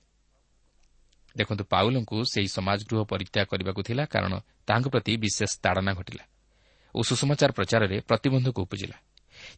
ଦେଖନ୍ତୁ 1.35 1.63
ପାଉଲଙ୍କୁ 1.65 2.17
ସେହି 2.33 2.49
ସମାଜଗୃହ 2.57 2.99
ପରିତ୍ୟାଗ 3.11 3.45
କରିବାକୁ 3.51 3.81
ଥିଲା 3.87 4.03
କାରଣ 4.05 4.33
ତାହାଙ୍କ 4.67 4.87
ପ୍ରତି 4.93 5.11
ବିଶେଷ 5.17 5.51
ତାଡ଼ନା 5.63 5.91
ଘଟିଲା 5.99 6.23
ଓ 6.95 6.99
ସୁଷମାଚାର 7.09 7.51
ପ୍ରଚାରରେ 7.57 7.97
ପ୍ରତିବନ୍ଧକ 8.09 8.57
ଉପୁଜିଲା। 8.65 8.97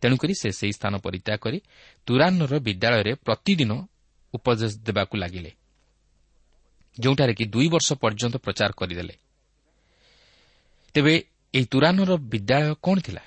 ତେଣୁକରି 0.02 0.34
ସେ 0.42 0.50
ସେହି 0.52 0.74
ସ୍ଥାନ 0.74 0.94
ପରିତ୍ୟାଗ 0.98 1.38
କରି 1.38 1.60
ତୁରାନ୍ନର 2.08 2.54
ବିଦ୍ୟାଳୟରେ 2.60 3.12
ପ୍ରତିଦିନ 3.26 3.72
ଉପଦେଶ 4.34 4.72
ଦେବାକୁ 4.88 5.16
ଲାଗିଲେ 5.18 5.52
ଯେଉଁଠାରେ 6.98 7.34
କି 7.34 7.46
ଦୁଇ 7.46 7.68
ବର୍ଷ 7.68 7.90
ପର୍ଯ୍ୟନ୍ତ 7.94 8.36
ପ୍ରଚାର 8.38 8.72
କରିଦେଲେ। 8.72 9.16
ତେବେ 10.96 11.14
ଏହି 11.54 11.66
ତୁରାନ୍ନର 11.66 12.12
ବିଦ୍ୟାଳୟ 12.32 12.74
କ'ଣ 12.84 12.98
ଥିଲା? 13.00 13.24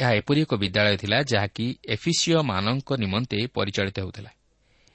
ଏହା 0.00 0.12
ଏପରି 0.12 0.40
ଏକ 0.42 0.52
ବିଦ୍ୟାଳୟ 0.54 0.96
ଥିଲା 0.96 1.18
ଯାହାକି 1.22 1.66
ଏଫିସିଓମାନଙ୍କ 1.88 2.88
ନିମନ୍ତେ 2.94 3.38
ପରିଚାଳିତ 3.46 3.96
ହେଉଥିଲା। 4.00 4.30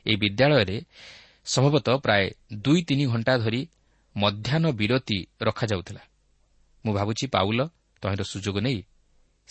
ଏହି 0.06 0.18
ବିଦ୍ୟାଳୟରେ 0.24 0.78
ସମ୍ଭବତଃ 1.46 1.96
ପ୍ରାୟ 1.98 2.24
ଦୁଇ 2.64 2.82
ତିନି 2.84 3.06
ଘଣ୍ଟା 3.06 3.34
ଧରି 3.38 3.62
ମଧ୍ୟାହ୍ନ 4.16 4.66
ବିରତି 4.72 5.18
ରଖାଯାଉଥିଲା। 5.42 6.02
ମୁଁ 6.86 6.94
ଭାବୁଛି 6.94 7.26
ପାଉଲ 7.28 7.60
ତହିଁର 8.04 8.24
ସୁଯୋଗ 8.24 8.58
ନେଇ 8.60 8.80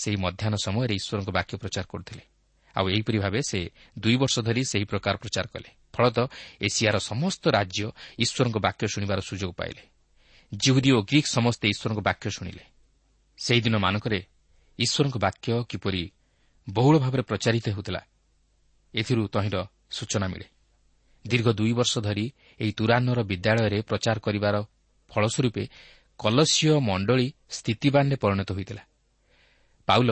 ସେହି 0.02 0.16
ମଧ୍ୟାହ୍ନ 0.16 0.54
ସମୟରେ 0.66 0.94
ଈଶ୍ୱରଙ୍କ 0.94 1.30
ବାକ୍ୟ 1.38 1.54
ପ୍ରଚାର 1.56 1.84
କରୁଥିଲେ। 1.84 2.24
ଆଉ 2.76 2.84
ଏହିପରି 2.88 3.18
ଭାବେ 3.18 3.40
ସେ 3.50 3.61
ଦୁଇ 3.98 4.16
ବର୍ଷ 4.16 4.37
ଧରି 4.38 4.62
ସେହି 4.64 4.84
ପ୍ରକାର 4.84 5.14
ପ୍ରଚାର 5.16 5.46
କଲେ। 5.54 5.70
ଫଳତଃ 5.94 6.26
ଏସିଆର 6.61 6.96
ସମସ୍ତ 7.11 7.44
ରାଜ୍ୟ 7.48 7.84
ଈଶ୍ୱରଙ୍କ 8.18 8.56
ବାକ୍ୟ 8.66 8.84
ଶୁଣିବାର 8.94 9.20
ସୁଯୋଗ 9.20 9.52
ପାଇଲେ। 9.52 9.82
ଜିହୁଦୀ 10.52 10.90
ଓ 10.90 10.98
ଗ୍ରୀକ୍ 11.02 11.28
ସମସ୍ତେ 11.28 11.66
ଈଶ୍ୱରଙ୍କ 11.68 12.00
ବାକ୍ୟ 12.00 12.26
ଶୁଣିଲେ। 12.30 12.64
ସେହିଦିନମାନଙ୍କରେ 13.38 14.18
ଈଶ୍ୱରଙ୍କ 14.78 15.16
ବାକ୍ୟ 15.18 15.50
କିପରି 15.70 16.02
ବହୁଳ 16.68 16.94
ଭାବରେ 16.98 17.22
ପ୍ରଚାରିତ 17.22 17.66
ହେଉଥିଲା 17.68 18.02
ଏଥିରୁ 18.94 19.22
ତହିଁର 19.34 19.56
ସୂଚନା 19.90 20.26
ମିଳେ। 20.28 20.46
ଦୀର୍ଘ 21.24 21.48
ଦୁଇ 21.52 21.72
ବର୍ଷ 21.72 21.92
ଧରି 21.98 22.26
ଏହି 22.61 22.72
ତୁରାନ୍ନର 22.72 23.20
ବିଦ୍ୟାଳୟରେ 23.30 23.78
ପ୍ରଚାର 23.82 24.16
କରିବାର 24.18 24.56
ଫଳସ୍ୱରୂପେ 25.11 25.64
କଲସୀୟ 26.20 26.72
ମଣ୍ଡଳୀ 26.80 27.26
ସ୍ଥିତିବାନରେ 27.56 28.16
ପରିଣତ 28.16 28.48
ହୋଇଥିଲା। 28.52 28.82
ପାଉଲ 29.88 30.11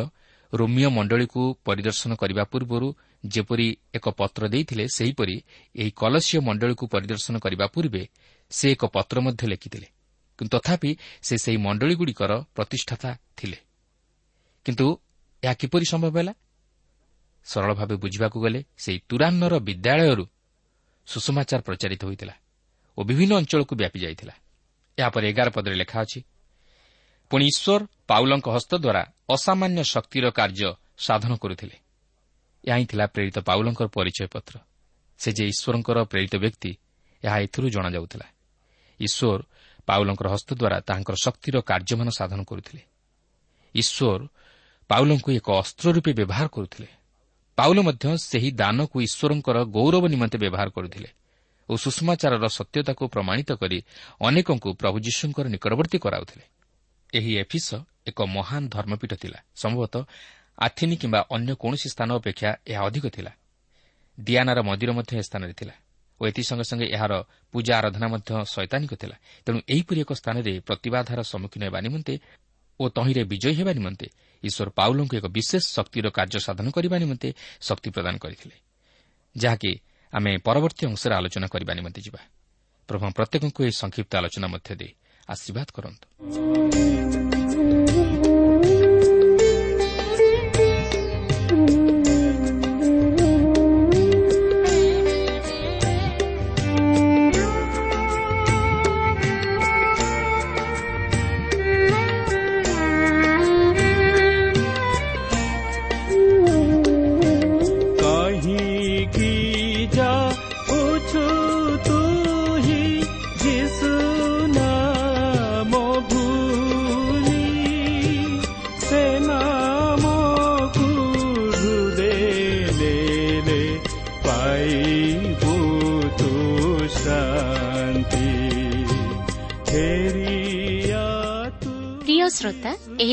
ରୋମିଓ 0.53 0.89
ମଣ୍ଡଳୀକୁ 0.91 1.43
ପରିଦର୍ଶନ 1.67 2.11
କରିବା 2.23 2.45
ପୂର୍ବରୁ 2.53 2.89
ଯେପରି 3.25 3.69
ଏକ 3.97 4.07
ପତ୍ର 4.21 4.43
ଦେଇଥିଲେ 4.49 4.85
ସେହିପରି 4.97 5.37
ଏହି 5.75 5.91
କଲସୀୟ 6.01 6.39
ମଣ୍ଡଳୀକୁ 6.49 6.85
ପରିଦର୍ଶନ 6.95 7.35
କରିବା 7.45 7.67
ପୂର୍ବେ 7.75 8.03
ସେ 8.51 8.67
ଏକ 8.75 8.83
ପତ୍ର 8.97 9.17
ମଧ୍ୟ 9.27 9.45
ଲେଖିଥିଲେ। 9.53 9.89
କିନ୍ତୁ 10.39 10.57
ତଥାପି 10.57 10.91
ସେ 11.27 11.35
ସେହି 11.45 11.59
ମଣ୍ଡଳୀଗୁଡ଼ିକର 11.67 12.33
ପ୍ରତିଷ୍ଠାତା 12.57 13.11
ଥିଲେ। 13.39 13.59
କିନ୍ତୁ 14.67 14.87
ଏହା 15.43 15.55
କିପରି 15.61 15.87
ସମ୍ଭବ 15.93 16.15
ହେଲା? 16.19 16.35
ସରଳ 17.47 17.71
ଭାବେ 17.79 17.95
ବୁଝିବାକୁ 18.03 18.39
ଗଲେ 18.45 18.61
ସେହି 18.83 18.99
ତୁରାନ୍ନର 19.11 19.55
ବିଦ୍ୟାଳୟରୁ 19.69 20.25
ସୁଷମାଚାର 21.09 21.61
ପ୍ରଚାରିତ 21.67 22.03
ହୋଇଥିଲା 22.09 22.35
ଓ 22.99 23.01
ବିଭିନ୍ନ 23.09 23.33
ଅଞ୍ଚଳକୁ 23.41 23.73
ବ୍ୟାପି 23.81 23.99
ଯାଇଥିଲା 24.05 24.35
ଏହାପରେ 24.99 25.25
ଏଗାର 25.31 25.49
ପଦରେ 25.57 25.77
ଲେଖା 25.83 25.99
ଅଛି 26.01 26.19
ପୁଣି 27.31 27.45
ଈଶ୍ୱର 27.47 27.81
ପାଉଲଙ୍କ 28.07 28.47
ହସ୍ତ 28.57 28.73
ଦ୍ୱାରା 28.85 29.03
ଅସାମାନ୍ୟ 29.35 29.81
ଶକ୍ତିର 29.95 30.27
କାର୍ଯ୍ୟ 30.31 30.71
ସାଧନ 31.07 31.33
କରୁଥିଲେ। 31.43 31.77
ଏହା 32.65 32.77
ହିଁ 32.79 32.87
ଥିଲା 32.91 33.05
ପ୍ରେରିତ 33.15 33.37
ପାଉଲଙ୍କର 33.49 33.87
ପରିଚୟ 33.97 34.27
ପତ୍ର 34.35 34.55
ସେ 35.21 35.29
ଯେ 35.37 35.45
ଈଶ୍ୱରଙ୍କର 35.53 35.99
ପ୍ରେରିତ 36.13 36.35
ବ୍ୟକ୍ତି 36.45 36.71
ଏହା 37.23 37.37
ଏଥିରୁ 37.45 37.67
ଜଣାଯାଉଥିଲା। 37.71 38.27
ଈଶ୍ୱର 39.01 39.41
ପାଉଲଙ୍କର 39.87 40.27
ହସ୍ତ 40.35 40.51
ଦ୍ୱାରା 40.61 40.79
ତାହାଙ୍କର 40.89 41.17
ଶକ୍ତିର 41.25 41.57
କାର୍ଯ୍ୟମାନ 41.71 42.09
ସାଧନ 42.19 42.41
କରୁଥିଲେ। 42.45 42.83
ଈଶ୍ୱର 43.75 44.21
ପାଉଲଙ୍କୁ 44.91 45.31
ଏକ 45.39 45.49
ଅସ୍ତ୍ର 45.63 45.87
ରୂପେ 45.97 46.13
ବ୍ୟବହାର 46.19 46.47
କରୁଥିଲେ। 46.49 46.89
ପାଉଲ 47.59 47.79
ମଧ୍ୟ 47.89 48.05
ସେହି 48.31 48.51
ଦାନକୁ 48.61 48.97
ଈଶ୍ୱରଙ୍କର 49.07 49.57
ଗୌରବ 49.77 50.05
ନିମନ୍ତେ 50.13 50.37
ବ୍ୟବହାର 50.39 50.69
କରୁଥିଲେ 50.77 51.11
ଓ 51.69 51.73
ସୁଷମାଚାରର 51.77 52.47
ସତ୍ୟତାକୁ 52.59 53.03
ପ୍ରମାଣିତ 53.09 53.51
କରି 53.61 53.79
ଅନେକଙ୍କୁ 54.21 54.69
ପ୍ରଭୁ 54.81 54.97
ଯୀଶୁଙ୍କର 55.07 55.47
ନିକଟବର୍ତ୍ତୀ 55.55 55.99
କରାଉଥିଲେ। 55.99 56.45
ଏହି 57.19 57.33
ଏଫିସ 57.43 57.69
ଏକ 58.11 58.19
ମହାନ 58.37 58.63
ଧର୍ମପୀଠ 58.75 59.13
ଥିଲା। 59.23 59.39
ସମ୍ଭବତଃ 59.63 60.03
ଆଥିନି 60.59 60.97
କିମ୍ବା 61.03 61.21
ଅନ୍ୟ 61.35 61.53
କୌଣସି 61.63 61.89
ସ୍ଥାନ 61.95 62.09
ଅପେକ୍ଷା 62.21 62.51
ଏହା 62.71 62.83
ଅଧିକ 62.89 63.05
ଥିଲା। 63.17 63.33
ଦିଆନାର 64.19 64.59
ମନ୍ଦିର 64.69 64.91
ମଧ୍ୟ 64.99 65.13
ଏ 65.21 65.23
ସ୍ଥାନରେ 65.29 65.55
ଥିଲା 65.61 65.75
ଓ 66.21 66.23
ଏଥିସଙ୍ଗେ 66.31 66.65
ସଙ୍ଗେ 66.71 66.87
ଏହାର 66.97 67.13
ପୂଜା 67.53 67.73
ଆରାଧନା 67.81 68.07
ମଧ୍ୟ 68.15 68.31
ଶୈତାନିକ 68.55 68.93
ଥିଲା। 69.03 69.17
ତେଣୁ 69.45 69.59
ଏହିପରି 69.75 69.99
ଏକ 70.05 70.11
ସ୍ଥାନରେ 70.21 70.53
ପ୍ରତିବାଧାର 70.69 71.19
ସମ୍ମୁଖୀନ 71.33 71.63
ହେବା 71.69 71.79
ନିମନ୍ତେ 71.87 72.15
ଓ 72.81 72.85
ତହିଁରେ 72.97 73.23
ବିଜୟୀ 73.33 73.55
ହେବା 73.59 73.73
ନିମନ୍ତେ 73.79 74.07
ଈଶ୍ୱର 74.43 74.69
ପାଉଲଙ୍କୁ 74.79 75.15
ଏକ 75.21 75.27
ବିଶେଷ 75.37 75.65
ଶକ୍ତିର 75.77 76.07
କାର୍ଯ୍ୟ 76.17 76.41
ସାଧନ 76.47 76.67
କରିବା 76.77 76.97
ନିମନ୍ତେ 77.05 77.29
ଶକ୍ତି 77.69 77.89
ପ୍ରଦାନ 77.95 78.15
କରିଥିଲେ। 78.25 78.57
ଯାହାକି 79.35 79.73
ଆମେ 80.13 80.31
ପରବର୍ତ୍ତୀ 80.47 80.83
ଅଂଶରେ 80.91 81.15
ଆଲୋଚନା 81.19 81.47
କରିବା 81.55 81.73
ନିମନ୍ତେ 81.79 82.01
ଯିବା। 82.07 82.21
ପ୍ରଭୁ 82.89 83.05
ପ୍ରତ୍ୟେକଙ୍କୁ 83.19 83.61
ଏହି 83.67 83.75
ସଂକ୍ଷିପ୍ତ 83.83 84.13
ଆଲୋଚନା 84.21 84.47
ମଧ୍ୟ 84.55 84.71
ଦେଇ 84.81 84.93
ଆଶୀର୍ବାଦ 85.29 85.67
କରନ୍ତୁ। 85.75 87.26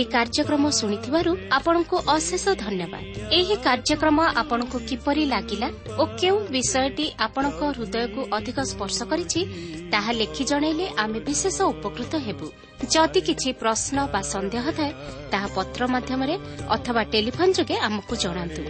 ଏହି 0.03 0.11
କାର୍ଯ୍ୟକ୍ରମ 0.11 0.63
ଶୁଣିଥିବାରୁ 0.79 1.31
ଆପଣଙ୍କୁ 1.57 1.97
ଅଶେଷ 2.15 2.45
ଧନ୍ୟବାଦ। 2.63 3.03
ଏହି 3.37 3.55
କାର୍ଯ୍ୟକ୍ରମ 3.65 4.17
ଆପଣଙ୍କୁ 4.41 4.77
କିପରି 4.89 5.23
ଲାଗିଲା 5.33 5.67
ଓ 6.01 6.03
କେଉଁ 6.19 6.37
ବିଷୟଟି 6.53 7.05
ଆପଣଙ୍କ 7.25 7.61
ହୃଦୟକୁ 7.77 8.21
ଅଧିକ 8.37 8.57
ସ୍ପର୍ଶ 8.71 8.99
କରିଛି 9.11 9.41
ତାହା 9.93 10.11
ଲେଖି 10.19 10.43
ଜଣାଇଲେ 10.51 10.85
ଆମେ 11.03 11.19
ବିଶେଷ 11.27 11.57
ଉପକୃତ 11.73 12.13
ହେବୁ। 12.25 12.47
ଯଦି 12.93 13.19
କିଛି 13.27 13.49
ପ୍ରଶ୍ନ 13.61 13.97
ବା 14.13 14.21
ସନ୍ଦେହ 14.33 14.65
ଥାଏ 14.77 14.91
ତାହା 15.31 15.47
ପତ୍ର 15.55 15.81
ମାଧ୍ୟମରେ 15.93 16.35
ଅଥବା 16.75 17.01
ଟେଲିଫୋନ୍ 17.13 17.55
ଯୋଗେ 17.57 17.75
ଆମକୁ 17.87 18.13
ଜଣାନ୍ତୁ। 18.23 18.61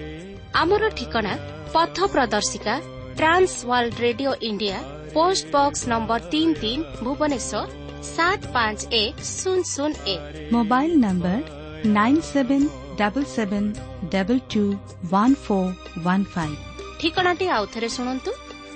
ଆମର 0.61 0.83
ଠିକଣା 0.97 1.33
ପଥ 1.73 1.97
ପ୍ରଦର୍ଶିକା 2.13 2.75
Trans 3.17 3.53
World 3.69 3.95
Radio 4.05 4.31
India 4.49 4.77
post 5.15 5.45
box 5.55 5.81
number 5.91 6.21
ତିନି 6.31 6.53
ତିନି 6.61 6.83
ଭୁବନେଶ୍ୱର 7.05 7.82
ସାତ 8.05 8.53
ପାଞ୍ଚ 8.53 8.79
ଏକ 8.97 9.15
ଶୂନ 9.29 9.59
ଶୂନ 9.69 9.91
ଏକ 10.13 10.21
mobile 10.53 10.91
number 11.03 11.39
nine 11.93 12.21
seven 12.27 12.65
double 12.99 13.27
seven 13.29 13.69
double 14.13 14.41
two 14.53 14.63
one 15.11 15.35
four 15.43 15.71
one 16.05 16.25
five 16.33 16.57
ଠିକଣାଟି 17.01 17.47
ଆଉଥରେ 17.57 17.89
ଶୁଣନ୍ତୁ 17.95 18.31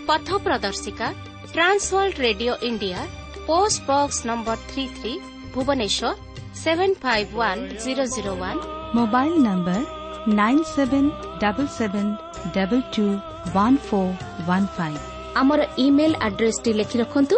ପଥ 0.08 0.28
ପ୍ରଦର୍ଶିକା 0.46 1.08
Trans World 1.50 2.18
Radio 2.20 2.54
India 2.70 3.00
post 3.48 3.78
box 3.90 4.18
number 4.30 4.58
three 4.70 4.86
three 4.96 5.14
Bhubaneswar 5.54 6.10
seven 6.64 6.96
five 7.04 7.30
one 7.40 7.62
zero 7.84 8.04
zero 8.16 8.32
one 8.42 8.62
mobile 8.96 9.34
number 9.48 9.82
nine 10.36 10.64
seven 10.70 11.10
double 11.42 11.70
seven 11.76 12.12
double 12.56 12.84
two 12.94 13.06
one 13.56 13.78
four 13.86 14.14
one 14.48 14.68
five 14.78 15.04
ଆମର 15.36 15.62
email 15.86 16.16
ଆଡ୍ରେସ୍ଟି 16.28 16.72
ଲେଖି 16.80 16.98
ରଖନ୍ତୁ 17.02 17.38